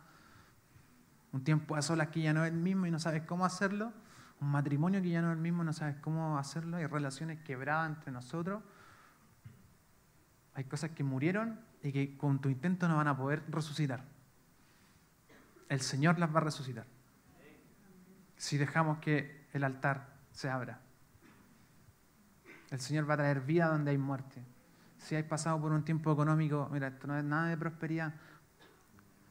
Un 1.33 1.45
tiempo 1.45 1.77
a 1.77 1.83
solas 1.83 2.09
que 2.09 2.21
ya 2.21 2.35
no 2.35 2.45
es 2.45 2.53
el 2.53 2.59
mismo 2.59 2.87
y 2.87 2.91
no 2.91 2.99
sabes 2.99 3.23
cómo 3.23 3.47
hacerlo. 3.47 3.93
Un 4.43 4.51
matrimonio 4.51 5.01
que 5.01 5.09
ya 5.09 5.23
no 5.23 5.31
es 5.31 5.37
el 5.37 5.41
mismo 5.41 5.63
no 5.63 5.73
sabes 5.73 5.95
cómo 6.01 6.37
hacerlo. 6.37 6.77
Hay 6.77 6.87
relaciones 6.87 7.39
quebradas 7.43 7.89
entre 7.89 8.11
nosotros. 8.11 8.61
Hay 10.55 10.65
cosas 10.65 10.91
que 10.91 11.05
murieron 11.05 11.61
y 11.81 11.93
que 11.93 12.17
con 12.17 12.41
tu 12.41 12.49
intento 12.49 12.89
no 12.89 12.97
van 12.97 13.07
a 13.07 13.17
poder 13.17 13.45
resucitar. 13.49 14.03
El 15.69 15.81
Señor 15.81 16.19
las 16.19 16.35
va 16.35 16.39
a 16.39 16.43
resucitar. 16.43 16.87
Si 18.37 18.59
dejamos 18.59 18.99
que 18.99 19.47
el 19.53 19.63
altar 19.63 20.09
se 20.33 20.51
abra. 20.51 20.81
El 22.73 22.81
Señor 22.81 23.09
va 23.09 23.15
a 23.15 23.19
traer 23.19 23.43
vida 23.43 23.69
donde 23.69 23.93
hay 23.93 23.99
muerte. 23.99 24.43
Si 24.99 25.15
hay 25.15 25.23
pasado 25.23 25.61
por 25.61 25.71
un 25.71 25.85
tiempo 25.85 26.13
económico, 26.13 26.69
mira, 26.73 26.89
esto 26.89 27.07
no 27.07 27.17
es 27.17 27.23
nada 27.23 27.47
de 27.47 27.57
prosperidad. 27.57 28.13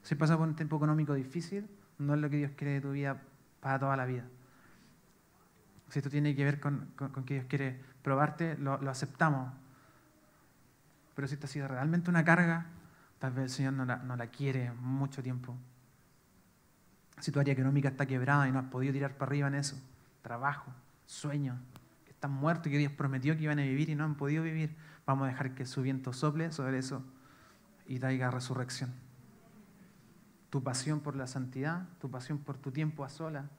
Si 0.04 0.13
has 0.13 0.17
pasado 0.17 0.39
por 0.39 0.47
un 0.47 0.56
tiempo 0.56 0.78
económico 0.78 1.13
difícil, 1.13 1.69
no 1.97 2.13
es 2.13 2.21
lo 2.21 2.30
que 2.30 2.38
Dios 2.38 2.52
quiere 2.56 2.76
de 2.76 2.82
tu 2.82 2.91
vida 2.91 3.21
para 3.60 3.78
toda 3.78 3.97
la 3.97 4.06
vida. 4.06 4.24
Si 5.92 6.00
esto 6.00 6.10
tiene 6.10 6.36
que 6.36 6.44
ver 6.44 6.60
con, 6.60 6.94
que 7.26 7.36
Dios 7.36 7.46
quiere 7.48 7.80
probarte, 8.02 8.58
lo, 8.58 8.74
aceptamos. 8.90 9.54
Pero 11.14 11.28
si 11.28 11.36
esto 11.36 11.46
ha 11.46 11.50
sido 11.50 11.68
realmente 11.68 12.10
una 12.10 12.24
carga, 12.24 12.66
tal 13.20 13.34
vez 13.34 13.44
el 13.44 13.50
Señor 13.50 13.74
no 13.74 13.86
la, 13.86 13.98
no 13.98 14.16
la 14.16 14.28
quiere 14.28 14.72
mucho 14.72 15.22
tiempo. 15.22 15.56
Si 17.20 17.32
tu 17.32 17.40
área 17.40 17.54
económica 17.54 17.90
está 17.90 18.06
quebrada 18.06 18.48
y 18.48 18.52
no 18.52 18.60
has 18.60 18.66
podido 18.66 18.94
tirar 18.94 19.18
para 19.18 19.30
arriba 19.30 19.48
en 19.48 19.56
eso, 19.56 19.80
trabajo, 20.22 20.72
sueños, 21.06 21.60
que 22.06 22.12
están 22.12 22.32
muertos 22.32 22.72
que 22.72 22.78
Dios 22.78 22.94
prometió 22.94 23.36
que 23.36 23.44
iban 23.44 23.60
a 23.60 23.64
vivir 23.64 23.90
y 23.90 23.96
no 23.96 24.06
han 24.06 24.16
podido 24.16 24.44
vivir, 24.44 24.76
vamos 25.06 25.26
a 25.26 25.28
dejar 25.28 25.54
que 25.54 25.66
su 25.66 25.82
viento 25.82 26.14
sople 26.14 26.52
sobre 26.52 26.80
eso 26.80 27.04
y 27.86 28.00
traiga 28.00 28.32
resurrección 28.32 28.92
tu 30.52 30.62
pasión 30.62 31.00
por 31.00 31.16
la 31.16 31.28
santidad, 31.28 31.88
tu 32.00 32.12
pasión 32.12 32.38
por 32.38 32.58
tu 32.58 32.72
tiempo 32.72 33.06
a 33.06 33.10
sola, 33.10 33.50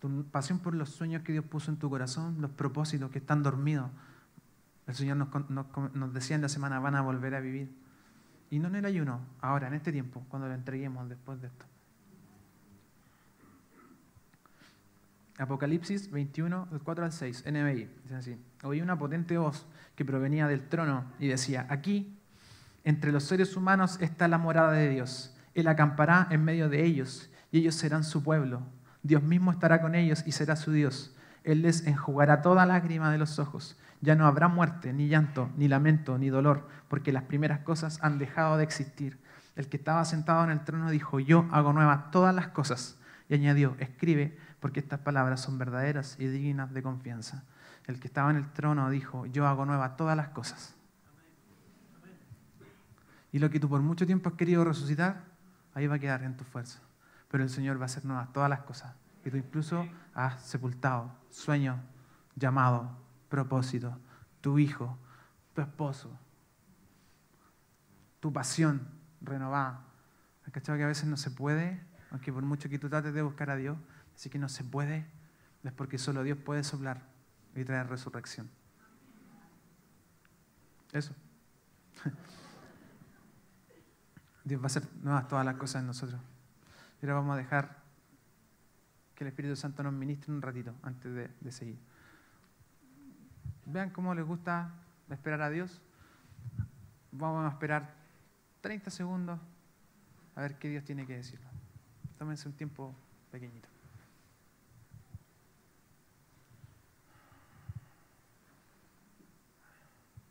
tu 0.00 0.24
pasión 0.30 0.58
por 0.58 0.74
los 0.74 0.90
sueños 0.90 1.22
que 1.22 1.32
Dios 1.32 1.44
puso 1.44 1.70
en 1.70 1.78
tu 1.78 1.90
corazón, 1.90 2.40
los 2.40 2.50
propósitos 2.50 3.10
que 3.10 3.18
están 3.18 3.42
dormidos. 3.42 3.90
El 4.86 4.94
Señor 4.94 5.16
nos, 5.16 6.14
decía 6.14 6.36
en 6.36 6.42
la 6.42 6.48
semana, 6.48 6.80
van 6.80 6.94
a 6.94 7.02
volver 7.02 7.34
a 7.34 7.40
vivir. 7.40 7.70
Y 8.50 8.58
no 8.58 8.68
en 8.68 8.76
el 8.76 8.84
ayuno, 8.84 9.20
ahora, 9.40 9.68
en 9.68 9.74
este 9.74 9.92
tiempo, 9.92 10.24
cuando 10.28 10.48
lo 10.48 10.54
entreguemos 10.54 11.08
después 11.08 11.40
de 11.40 11.48
esto. 11.48 11.66
Apocalipsis 15.38 16.10
21, 16.10 16.68
del 16.70 16.80
4 16.80 17.04
al 17.04 17.12
6, 17.12 17.44
NBI, 17.46 17.88
dice 18.02 18.14
así. 18.14 18.36
Oí 18.64 18.80
una 18.80 18.98
potente 18.98 19.36
voz 19.36 19.66
que 19.94 20.04
provenía 20.04 20.48
del 20.48 20.66
trono 20.68 21.04
y 21.18 21.28
decía, 21.28 21.66
aquí, 21.68 22.18
entre 22.84 23.12
los 23.12 23.24
seres 23.24 23.56
humanos 23.56 23.98
está 24.00 24.26
la 24.26 24.38
morada 24.38 24.72
de 24.72 24.88
Dios 24.88 25.34
él 25.60 25.66
acampará 25.66 26.28
en 26.30 26.44
medio 26.44 26.68
de 26.68 26.84
ellos 26.84 27.30
y 27.50 27.58
ellos 27.58 27.74
serán 27.74 28.04
su 28.04 28.22
pueblo. 28.22 28.62
Dios 29.02 29.22
mismo 29.22 29.50
estará 29.50 29.80
con 29.80 29.94
ellos 29.94 30.22
y 30.26 30.32
será 30.32 30.56
su 30.56 30.72
Dios. 30.72 31.14
Él 31.44 31.62
les 31.62 31.86
enjugará 31.86 32.42
toda 32.42 32.66
lágrima 32.66 33.10
de 33.10 33.18
los 33.18 33.38
ojos. 33.38 33.78
Ya 34.00 34.14
no 34.14 34.26
habrá 34.26 34.48
muerte, 34.48 34.92
ni 34.92 35.08
llanto, 35.08 35.50
ni 35.56 35.68
lamento, 35.68 36.18
ni 36.18 36.28
dolor, 36.28 36.68
porque 36.88 37.12
las 37.12 37.24
primeras 37.24 37.60
cosas 37.60 37.98
han 38.02 38.18
dejado 38.18 38.56
de 38.56 38.64
existir. 38.64 39.18
El 39.56 39.68
que 39.68 39.76
estaba 39.76 40.04
sentado 40.04 40.44
en 40.44 40.50
el 40.50 40.64
trono 40.64 40.90
dijo, 40.90 41.20
yo 41.20 41.48
hago 41.50 41.72
nuevas 41.72 42.10
todas 42.10 42.34
las 42.34 42.48
cosas. 42.48 42.98
Y 43.28 43.34
añadió, 43.34 43.76
escribe, 43.78 44.36
porque 44.60 44.80
estas 44.80 45.00
palabras 45.00 45.40
son 45.40 45.58
verdaderas 45.58 46.16
y 46.18 46.26
dignas 46.26 46.72
de 46.72 46.82
confianza. 46.82 47.44
El 47.86 47.98
que 47.98 48.06
estaba 48.06 48.30
en 48.30 48.36
el 48.36 48.52
trono 48.52 48.90
dijo, 48.90 49.26
yo 49.26 49.46
hago 49.46 49.64
nueva 49.64 49.96
todas 49.96 50.16
las 50.16 50.28
cosas. 50.28 50.74
Y 53.32 53.38
lo 53.38 53.50
que 53.50 53.60
tú 53.60 53.68
por 53.68 53.80
mucho 53.80 54.06
tiempo 54.06 54.28
has 54.28 54.34
querido 54.36 54.64
resucitar, 54.64 55.24
ahí 55.74 55.86
va 55.86 55.96
a 55.96 55.98
quedar 55.98 56.22
en 56.22 56.36
tu 56.36 56.44
fuerza. 56.44 56.80
Pero 57.28 57.44
el 57.44 57.50
Señor 57.50 57.78
va 57.78 57.82
a 57.82 57.86
hacer 57.86 58.04
nuevas 58.04 58.32
todas 58.32 58.48
las 58.48 58.60
cosas. 58.60 58.94
Y 59.24 59.30
tú 59.30 59.36
incluso 59.36 59.86
has 60.14 60.42
sepultado 60.42 61.12
sueños, 61.30 61.78
llamado, 62.34 62.90
propósito, 63.28 63.98
tu 64.40 64.58
hijo, 64.58 64.98
tu 65.54 65.60
esposo, 65.60 66.18
tu 68.20 68.32
pasión 68.32 68.88
renovada. 69.20 69.84
¿Has 70.46 70.52
cachado 70.52 70.78
que 70.78 70.84
a 70.84 70.88
veces 70.88 71.06
no 71.06 71.16
se 71.16 71.30
puede? 71.30 71.84
Aunque 72.10 72.32
por 72.32 72.42
mucho 72.42 72.68
que 72.68 72.78
tú 72.78 72.88
trates 72.88 73.12
de 73.12 73.22
buscar 73.22 73.50
a 73.50 73.56
Dios, 73.56 73.76
así 74.14 74.30
que 74.30 74.38
no 74.38 74.48
se 74.48 74.64
puede, 74.64 75.06
es 75.62 75.72
porque 75.72 75.98
solo 75.98 76.22
Dios 76.22 76.38
puede 76.38 76.64
soplar 76.64 77.02
y 77.54 77.64
traer 77.64 77.88
resurrección. 77.88 78.48
Eso. 80.92 81.14
Dios 84.44 84.60
va 84.60 84.64
a 84.64 84.66
hacer 84.66 84.88
nuevas 85.02 85.28
todas 85.28 85.44
las 85.44 85.56
cosas 85.56 85.82
en 85.82 85.88
nosotros. 85.88 86.20
Y 87.00 87.06
ahora 87.06 87.14
vamos 87.14 87.34
a 87.34 87.36
dejar 87.36 87.78
que 89.14 89.24
el 89.24 89.28
Espíritu 89.28 89.56
Santo 89.56 89.82
nos 89.82 89.92
ministre 89.92 90.32
un 90.32 90.42
ratito 90.42 90.74
antes 90.82 91.12
de, 91.14 91.52
seguir. 91.52 91.78
Vean 93.66 93.90
cómo 93.90 94.14
les 94.14 94.24
gusta 94.24 94.72
esperar 95.10 95.42
a 95.42 95.50
Dios. 95.50 95.80
Vamos 97.12 97.44
a 97.44 97.48
esperar 97.48 97.94
30 98.60 98.90
segundos 98.90 99.40
a 100.36 100.40
ver 100.42 100.58
qué 100.58 100.68
Dios 100.68 100.84
tiene 100.84 101.06
que 101.06 101.16
decir. 101.16 101.40
Tómense 102.16 102.48
un 102.48 102.54
tiempo 102.54 102.94
pequeñito. 103.30 103.68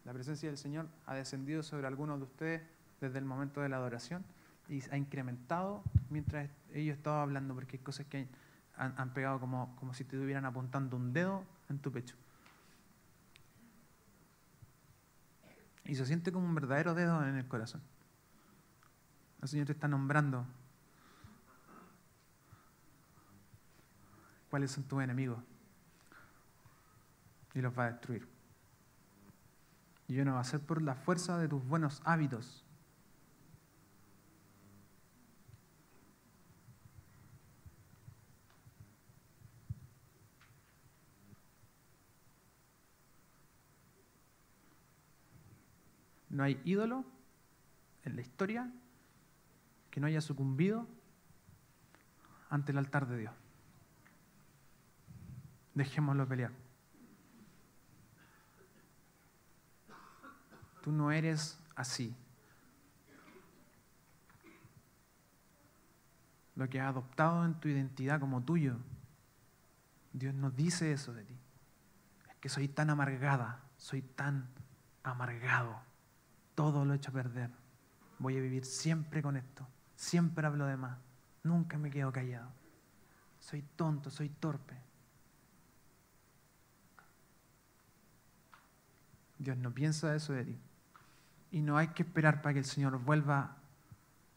La 0.06 0.14
presencia 0.14 0.48
del 0.48 0.58
Señor 0.58 0.88
ha 1.06 1.16
descendido 1.16 1.64
sobre 1.64 1.88
algunos 1.88 2.20
de 2.20 2.24
ustedes 2.24 2.62
desde 3.02 3.20
el 3.20 3.26
momento 3.26 3.60
de 3.60 3.68
la 3.68 3.76
adoración 3.76 4.24
y 4.70 4.82
ha 4.90 4.96
incrementado 4.96 5.84
mientras 6.10 6.50
ellos 6.74 6.98
estaban 6.98 7.22
hablando, 7.22 7.54
porque 7.54 7.78
hay 7.78 7.84
cosas 7.84 8.06
que 8.06 8.28
han, 8.76 9.14
pegado 9.14 9.40
como, 9.40 9.76
como 9.78 9.94
si 9.94 10.04
te 10.04 10.16
estuvieran 10.16 10.46
apuntando 10.46 10.98
un 10.98 11.14
dedo 11.14 11.44
en 11.70 11.80
tu 11.80 11.92
pecho. 11.92 12.16
Y 15.86 15.96
se 15.96 16.06
siente 16.06 16.32
como 16.32 16.46
un 16.46 16.54
verdadero 16.54 16.94
dedo 16.94 17.26
en 17.26 17.36
el 17.36 17.48
corazón. 17.48 17.82
El 19.42 19.48
Señor 19.48 19.68
te 19.68 19.72
está 19.72 19.88
nombrando 19.88 20.46
cuáles 24.50 24.72
son 24.72 24.84
tus 24.84 25.02
enemigos 25.02 25.40
y 27.54 27.62
los 27.62 27.78
va 27.78 27.86
a 27.86 27.92
destruir. 27.92 28.28
Y 30.08 30.20
uno 30.20 30.36
va 30.36 30.42
a 30.42 30.44
ser 30.44 30.60
por 30.60 30.82
la 30.82 30.96
fuerza 30.96 31.38
de 31.38 31.48
tus 31.48 31.66
buenos 31.66 32.02
hábitos. 32.06 32.67
No 46.38 46.44
hay 46.44 46.62
ídolo 46.66 47.04
en 48.04 48.16
la 48.16 48.22
historia 48.22 48.72
que 49.90 50.00
no 50.00 50.06
haya 50.06 50.22
sucumbido 50.22 50.86
ante 52.52 52.72
el 52.72 52.78
altar 52.78 53.08
de 53.08 53.18
Dios. 53.18 53.34
Dejémoslo 55.74 56.28
pelear. 56.28 56.52
Tú 60.84 60.92
no 60.92 61.12
eres 61.12 61.60
así. 61.76 62.16
Lo 66.56 66.70
que 66.70 66.80
has 66.80 66.90
adoptado 66.90 67.46
en 67.46 67.56
tu 67.56 67.68
identidad 67.68 68.20
como 68.20 68.44
tuyo, 68.44 68.78
Dios 70.14 70.36
nos 70.36 70.56
dice 70.56 70.92
eso 70.92 71.16
de 71.16 71.24
ti. 71.24 71.36
Es 72.30 72.36
que 72.36 72.50
soy 72.50 72.68
tan 72.68 72.92
amargada, 72.92 73.64
soy 73.78 74.04
tan 74.04 74.48
amargado. 75.02 75.88
Todo 76.58 76.84
lo 76.84 76.94
he 76.94 76.96
hecho 76.96 77.14
perder. 77.14 77.52
Voy 78.18 78.36
a 78.36 78.42
vivir 78.42 78.66
siempre 78.66 79.22
con 79.22 79.38
esto. 79.38 79.68
Siempre 79.96 80.48
hablo 80.48 80.66
de 80.66 80.76
más. 80.76 80.98
Nunca 81.44 81.78
me 81.78 81.92
quedo 81.92 82.12
callado. 82.12 82.50
Soy 83.40 83.62
tonto, 83.76 84.10
soy 84.10 84.30
torpe. 84.30 84.74
Dios 89.38 89.56
no 89.56 89.72
piensa 89.72 90.16
eso 90.16 90.34
de 90.34 90.46
ti. 90.46 90.60
Y 91.52 91.62
no 91.62 91.78
hay 91.78 91.90
que 91.90 92.02
esperar 92.02 92.42
para 92.42 92.54
que 92.54 92.60
el 92.60 92.66
Señor 92.66 92.98
vuelva 92.98 93.58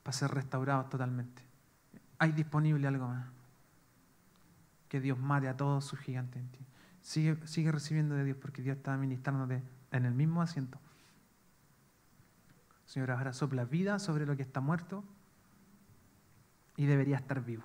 para 0.02 0.12
ser 0.12 0.30
restaurado 0.30 0.84
totalmente. 0.90 1.42
Hay 2.18 2.32
disponible 2.32 2.86
algo 2.86 3.08
más. 3.08 3.28
Que 4.90 5.00
Dios 5.00 5.18
mate 5.18 5.48
a 5.48 5.56
todos 5.56 5.86
sus 5.86 5.98
gigantes 6.00 6.42
en 6.42 6.50
ti. 6.50 6.66
Sigue, 7.00 7.72
recibiendo 7.72 8.14
de 8.14 8.24
Dios 8.24 8.36
porque 8.36 8.60
Dios 8.60 8.76
está 8.76 8.94
ministrándote 8.98 9.62
en 9.90 10.04
el 10.04 10.12
mismo 10.12 10.42
asiento. 10.42 10.78
Señor, 12.90 13.12
ahora 13.12 13.32
sopla 13.32 13.64
vida 13.64 14.00
sobre 14.00 14.26
lo 14.26 14.36
que 14.36 14.42
está 14.42 14.60
muerto 14.60 15.04
y 16.76 16.86
debería 16.86 17.18
estar 17.18 17.40
vivo. 17.40 17.62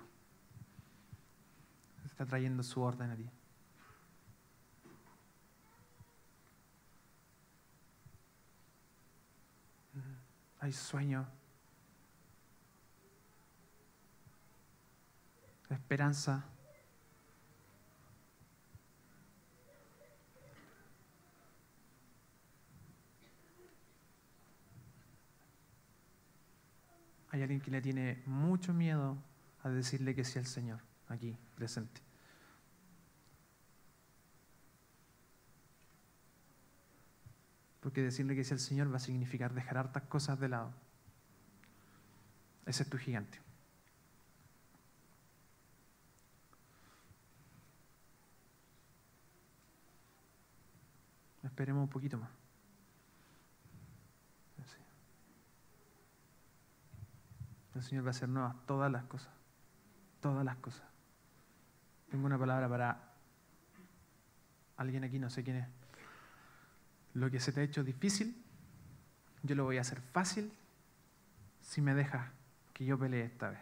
Está 2.04 2.24
trayendo 2.24 2.62
su 2.62 2.80
orden 2.80 3.10
a 3.10 3.16
ti. 3.16 3.28
hay 10.60 10.72
sueño, 10.72 11.26
esperanza. 15.70 16.44
Hay 27.36 27.42
alguien 27.42 27.60
que 27.60 27.70
le 27.70 27.82
tiene 27.82 28.22
mucho 28.24 28.72
miedo 28.72 29.14
a 29.62 29.68
decirle 29.68 30.14
que 30.14 30.24
sí 30.24 30.38
al 30.38 30.46
Señor, 30.46 30.80
aquí, 31.06 31.36
presente. 31.54 32.00
Porque 37.80 38.00
decirle 38.00 38.34
que 38.34 38.40
es 38.40 38.52
el 38.52 38.58
Señor 38.58 38.90
va 38.90 38.96
a 38.96 39.00
significar 39.00 39.52
dejar 39.52 39.76
hartas 39.76 40.04
cosas 40.04 40.40
de 40.40 40.48
lado. 40.48 40.72
Ese 42.64 42.84
es 42.84 42.88
tu 42.88 42.96
gigante. 42.96 43.38
Esperemos 51.42 51.82
un 51.82 51.90
poquito 51.90 52.16
más. 52.16 52.45
El 57.76 57.82
Señor 57.82 58.04
va 58.04 58.08
a 58.08 58.10
hacer 58.12 58.28
nuevas 58.30 58.56
todas 58.66 58.90
las 58.90 59.04
cosas. 59.04 59.28
Todas 60.20 60.42
las 60.44 60.56
cosas. 60.56 60.86
Tengo 62.10 62.24
una 62.24 62.38
palabra 62.38 62.68
para 62.70 63.12
alguien 64.78 65.04
aquí, 65.04 65.18
no 65.18 65.28
sé 65.28 65.44
quién 65.44 65.56
es. 65.56 65.68
Lo 67.12 67.30
que 67.30 67.38
se 67.38 67.52
te 67.52 67.60
ha 67.60 67.62
hecho 67.62 67.84
difícil, 67.84 68.42
yo 69.42 69.54
lo 69.54 69.64
voy 69.64 69.76
a 69.76 69.82
hacer 69.82 70.00
fácil 70.00 70.50
si 71.60 71.82
me 71.82 71.94
dejas 71.94 72.30
que 72.72 72.86
yo 72.86 72.98
pelee 72.98 73.24
esta 73.24 73.50
vez. 73.50 73.60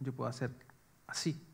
Yo 0.00 0.12
puedo 0.12 0.28
hacer 0.28 0.50
así. 1.06 1.47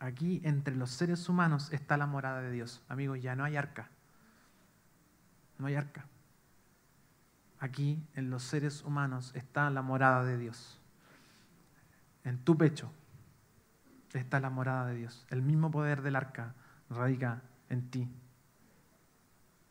Aquí 0.00 0.40
entre 0.42 0.74
los 0.74 0.90
seres 0.90 1.28
humanos 1.28 1.72
está 1.72 1.96
la 1.96 2.06
morada 2.06 2.42
de 2.42 2.50
Dios. 2.50 2.82
Amigos, 2.88 3.22
ya 3.22 3.36
no 3.36 3.44
hay 3.44 3.56
arca. 3.56 3.90
No 5.58 5.66
hay 5.66 5.76
arca. 5.76 6.06
Aquí 7.60 8.02
en 8.14 8.30
los 8.30 8.42
seres 8.42 8.82
humanos 8.82 9.30
está 9.36 9.70
la 9.70 9.82
morada 9.82 10.24
de 10.24 10.36
Dios 10.36 10.80
en 12.24 12.38
tu 12.38 12.56
pecho 12.56 12.90
está 14.12 14.40
la 14.40 14.50
morada 14.50 14.86
de 14.86 14.96
Dios. 14.96 15.24
El 15.30 15.42
mismo 15.42 15.70
poder 15.70 16.02
del 16.02 16.16
arca 16.16 16.54
radica 16.88 17.42
en 17.68 17.90
ti. 17.90 18.08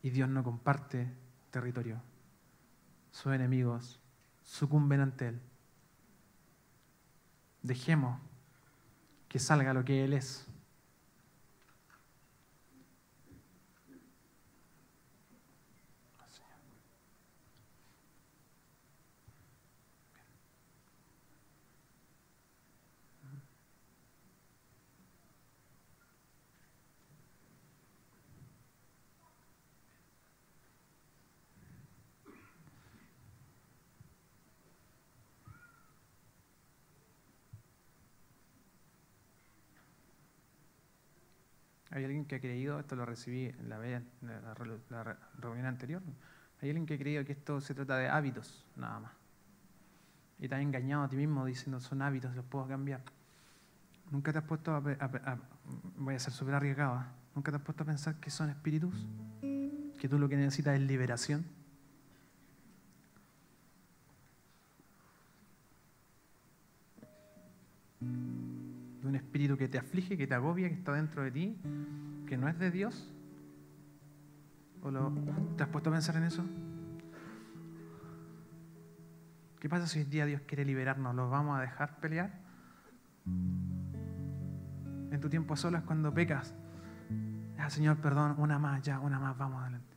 Y 0.02 0.10
Dios 0.10 0.28
no 0.28 0.42
comparte 0.42 1.12
territorio. 1.50 2.00
Sus 3.10 3.32
enemigos 3.34 4.00
sucumben 4.42 5.00
ante 5.00 5.28
Él. 5.28 5.40
Dejemos 7.62 8.18
que 9.30 9.38
salga 9.38 9.72
lo 9.72 9.84
que 9.84 10.04
Él 10.04 10.12
es. 10.12 10.49
Hay 42.00 42.06
alguien 42.06 42.24
que 42.24 42.36
ha 42.36 42.40
creído, 42.40 42.80
esto 42.80 42.96
lo 42.96 43.04
recibí 43.04 43.46
en 43.46 43.68
la, 43.68 43.76
en 43.86 44.04
la 44.22 44.54
la 44.90 45.04
re- 45.04 45.16
reunión 45.38 45.66
anterior, 45.66 46.02
hay 46.62 46.70
alguien 46.70 46.86
que 46.86 46.94
ha 46.94 46.98
creído 46.98 47.24
que 47.24 47.32
esto 47.32 47.60
se 47.60 47.74
trata 47.74 47.96
de 47.98 48.08
hábitos, 48.08 48.66
nada 48.76 49.00
más. 49.00 49.12
Y 50.38 50.48
te 50.48 50.54
has 50.54 50.62
engañado 50.62 51.02
a 51.04 51.08
ti 51.08 51.16
mismo 51.16 51.44
diciendo 51.44 51.78
son 51.80 52.00
hábitos, 52.00 52.34
los 52.34 52.44
puedo 52.46 52.66
cambiar. 52.66 53.02
Nunca 54.10 54.32
te 54.32 54.38
has 54.38 54.44
puesto 54.44 54.72
a, 54.72 54.78
a 54.78 55.04
a- 55.32 55.38
voy 55.98 56.14
a 56.14 56.18
ser 56.18 56.32
súper 56.32 56.54
arriesgado, 56.54 56.94
¿ah? 56.94 57.12
nunca 57.34 57.50
te 57.52 57.56
has 57.58 57.62
puesto 57.62 57.82
a 57.82 57.86
pensar 57.86 58.14
que 58.16 58.30
son 58.30 58.48
espíritus, 58.50 59.06
que 59.98 60.08
tú 60.08 60.18
lo 60.18 60.28
que 60.28 60.36
necesitas 60.36 60.74
es 60.74 60.80
liberación. 60.80 61.44
De 69.00 69.08
un 69.08 69.14
espíritu 69.16 69.56
que 69.56 69.68
te 69.68 69.78
aflige, 69.78 70.16
que 70.16 70.26
te 70.26 70.34
agobia, 70.34 70.68
que 70.68 70.74
está 70.74 70.92
dentro 70.92 71.22
de 71.22 71.30
ti, 71.30 71.56
que 72.26 72.36
no 72.36 72.48
es 72.48 72.58
de 72.58 72.70
Dios? 72.70 73.12
¿O 74.82 74.90
lo- 74.90 75.12
te 75.56 75.62
has 75.62 75.68
puesto 75.68 75.90
a 75.90 75.92
pensar 75.92 76.16
en 76.16 76.24
eso? 76.24 76.44
¿Qué 79.58 79.68
pasa 79.68 79.86
si 79.86 79.98
hoy 80.00 80.04
día 80.06 80.24
Dios 80.26 80.40
quiere 80.46 80.64
liberarnos? 80.64 81.14
¿Los 81.14 81.30
vamos 81.30 81.58
a 81.58 81.60
dejar 81.60 81.98
pelear? 82.00 82.40
En 83.26 85.18
tu 85.20 85.28
tiempo 85.28 85.54
a 85.54 85.56
solas 85.56 85.82
cuando 85.84 86.12
pecas. 86.14 86.54
Ah, 87.58 87.68
Señor, 87.68 87.98
perdón, 87.98 88.36
una 88.38 88.58
más, 88.58 88.80
ya, 88.82 89.00
una 89.00 89.18
más, 89.18 89.36
vamos 89.36 89.60
adelante. 89.62 89.96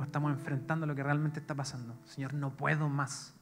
O 0.00 0.02
estamos 0.04 0.32
enfrentando 0.32 0.86
lo 0.86 0.94
que 0.94 1.02
realmente 1.02 1.40
está 1.40 1.54
pasando. 1.56 1.96
Señor, 2.04 2.34
no 2.34 2.56
puedo 2.56 2.88
más. 2.88 3.34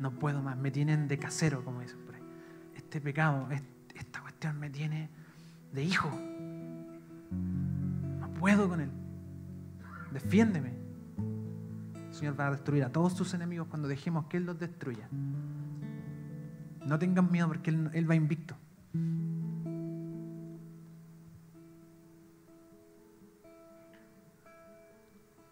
No 0.00 0.10
puedo 0.18 0.42
más. 0.42 0.56
Me 0.56 0.70
tienen 0.72 1.06
de 1.06 1.18
casero, 1.18 1.64
como 1.64 1.80
dicen 1.80 2.00
por 2.04 2.16
ahí. 2.16 2.21
Este 2.92 3.00
pecado, 3.00 3.50
es- 3.50 3.62
esta 3.94 4.20
cuestión 4.20 4.60
me 4.60 4.68
tiene 4.68 5.08
de 5.72 5.82
hijo. 5.82 6.10
No 8.20 8.28
puedo 8.34 8.68
con 8.68 8.82
él. 8.82 8.90
Defiéndeme. 10.12 10.74
El 11.94 12.12
Señor 12.12 12.38
va 12.38 12.48
a 12.48 12.50
destruir 12.50 12.84
a 12.84 12.92
todos 12.92 13.16
tus 13.16 13.32
enemigos 13.32 13.66
cuando 13.68 13.88
dejemos 13.88 14.26
que 14.26 14.36
Él 14.36 14.44
los 14.44 14.58
destruya. 14.58 15.08
No 16.86 16.98
tengan 16.98 17.32
miedo 17.32 17.48
porque 17.48 17.70
Él, 17.70 17.88
él 17.94 18.10
va 18.10 18.14
invicto. 18.14 18.54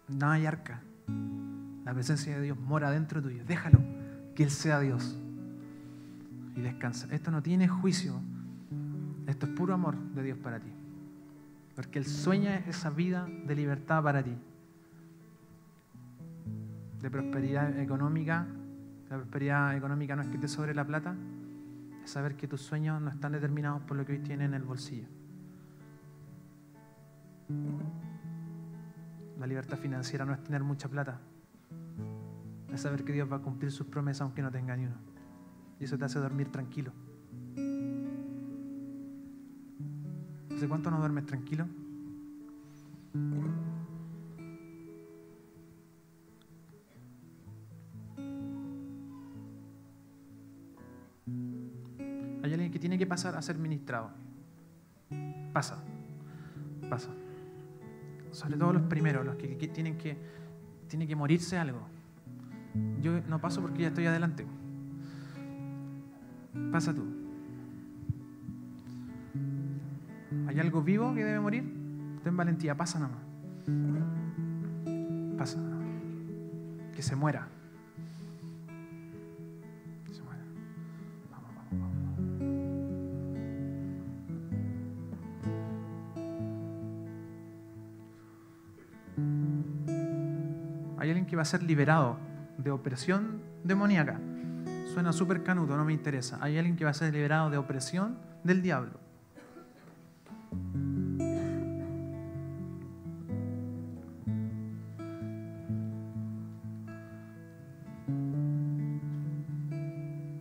No 0.09 0.29
hay 0.29 0.45
arca. 0.45 0.83
La 1.85 1.91
presencia 1.95 2.35
de 2.35 2.43
Dios 2.43 2.59
mora 2.59 2.91
dentro 2.91 3.19
tuyo. 3.19 3.43
Déjalo 3.45 3.79
que 4.35 4.43
Él 4.43 4.51
sea 4.51 4.79
Dios. 4.79 5.17
Y 6.55 6.61
descansa. 6.61 7.07
Esto 7.11 7.31
no 7.31 7.41
tiene 7.41 7.67
juicio. 7.67 8.19
Esto 9.27 9.45
es 9.45 9.51
puro 9.53 9.73
amor 9.73 9.97
de 9.97 10.23
Dios 10.23 10.37
para 10.37 10.59
ti. 10.59 10.71
Porque 11.75 11.99
Él 11.99 12.05
sueña 12.05 12.57
esa 12.67 12.89
vida 12.89 13.27
de 13.45 13.55
libertad 13.55 14.03
para 14.03 14.23
ti. 14.23 14.35
De 17.01 17.09
prosperidad 17.09 17.79
económica. 17.79 18.45
La 19.09 19.17
prosperidad 19.17 19.75
económica 19.75 20.15
no 20.15 20.21
es 20.21 20.29
que 20.29 20.37
te 20.37 20.47
sobre 20.47 20.75
la 20.75 20.85
plata. 20.85 21.15
Es 22.03 22.11
saber 22.11 22.35
que 22.35 22.47
tus 22.47 22.61
sueños 22.61 23.01
no 23.01 23.09
están 23.09 23.31
determinados 23.31 23.81
por 23.83 23.97
lo 23.97 24.05
que 24.05 24.13
hoy 24.13 24.19
tienes 24.19 24.47
en 24.47 24.53
el 24.53 24.63
bolsillo. 24.63 25.07
La 29.39 29.47
libertad 29.47 29.77
financiera 29.77 30.25
no 30.25 30.33
es 30.33 30.43
tener 30.43 30.63
mucha 30.63 30.87
plata. 30.87 31.19
Es 32.71 32.81
saber 32.81 33.03
que 33.03 33.11
Dios 33.11 33.31
va 33.31 33.37
a 33.37 33.41
cumplir 33.41 33.71
sus 33.71 33.87
promesas 33.87 34.21
aunque 34.21 34.41
no 34.41 34.51
tenga 34.51 34.75
ni 34.77 34.85
uno. 34.85 35.10
Y 35.81 35.85
eso 35.85 35.97
te 35.97 36.05
hace 36.05 36.19
dormir 36.19 36.51
tranquilo. 36.51 36.91
¿Hace 40.55 40.67
cuánto 40.67 40.91
no 40.91 40.99
duermes 40.99 41.25
tranquilo? 41.25 41.65
Hay 52.43 52.53
alguien 52.53 52.71
que 52.71 52.77
tiene 52.77 52.99
que 52.99 53.07
pasar 53.07 53.35
a 53.35 53.41
ser 53.41 53.57
ministrado. 53.57 54.11
Pasa. 55.51 55.83
Pasa. 56.91 57.09
Sobre 58.29 58.55
todo 58.55 58.73
los 58.73 58.83
primeros, 58.83 59.25
los 59.25 59.35
que, 59.35 59.47
tienen 59.67 59.97
que 59.97 60.15
tiene 60.87 61.07
que 61.07 61.15
morirse 61.15 61.57
algo. 61.57 61.79
Yo 63.01 63.19
no 63.21 63.41
paso 63.41 63.61
porque 63.61 63.81
ya 63.81 63.87
estoy 63.87 64.05
adelante. 64.05 64.45
Pasa 66.71 66.93
tú. 66.93 67.03
¿Hay 70.47 70.59
algo 70.59 70.81
vivo 70.81 71.13
que 71.13 71.23
debe 71.23 71.39
morir? 71.39 71.63
Ten 72.23 72.35
valentía, 72.35 72.75
pasa 72.75 72.99
nomás. 72.99 73.19
Pasa. 75.37 75.59
Que 76.95 77.01
se 77.01 77.15
muera. 77.15 77.47
Que 80.05 80.13
se 80.13 80.21
muera. 80.21 80.41
Vamos, 81.31 81.51
vamos, 81.55 81.71
vamos. 81.71 82.01
Hay 90.99 91.09
alguien 91.09 91.25
que 91.25 91.35
va 91.35 91.41
a 91.41 91.45
ser 91.45 91.63
liberado 91.63 92.17
de 92.57 92.71
opresión 92.71 93.41
demoníaca. 93.63 94.19
Suena 94.91 95.13
súper 95.13 95.41
canuto, 95.41 95.77
no 95.77 95.85
me 95.85 95.93
interesa. 95.93 96.37
Hay 96.41 96.57
alguien 96.57 96.75
que 96.75 96.83
va 96.83 96.91
a 96.91 96.93
ser 96.93 97.13
liberado 97.13 97.49
de 97.49 97.57
opresión 97.57 98.17
del 98.43 98.61
diablo. 98.61 98.99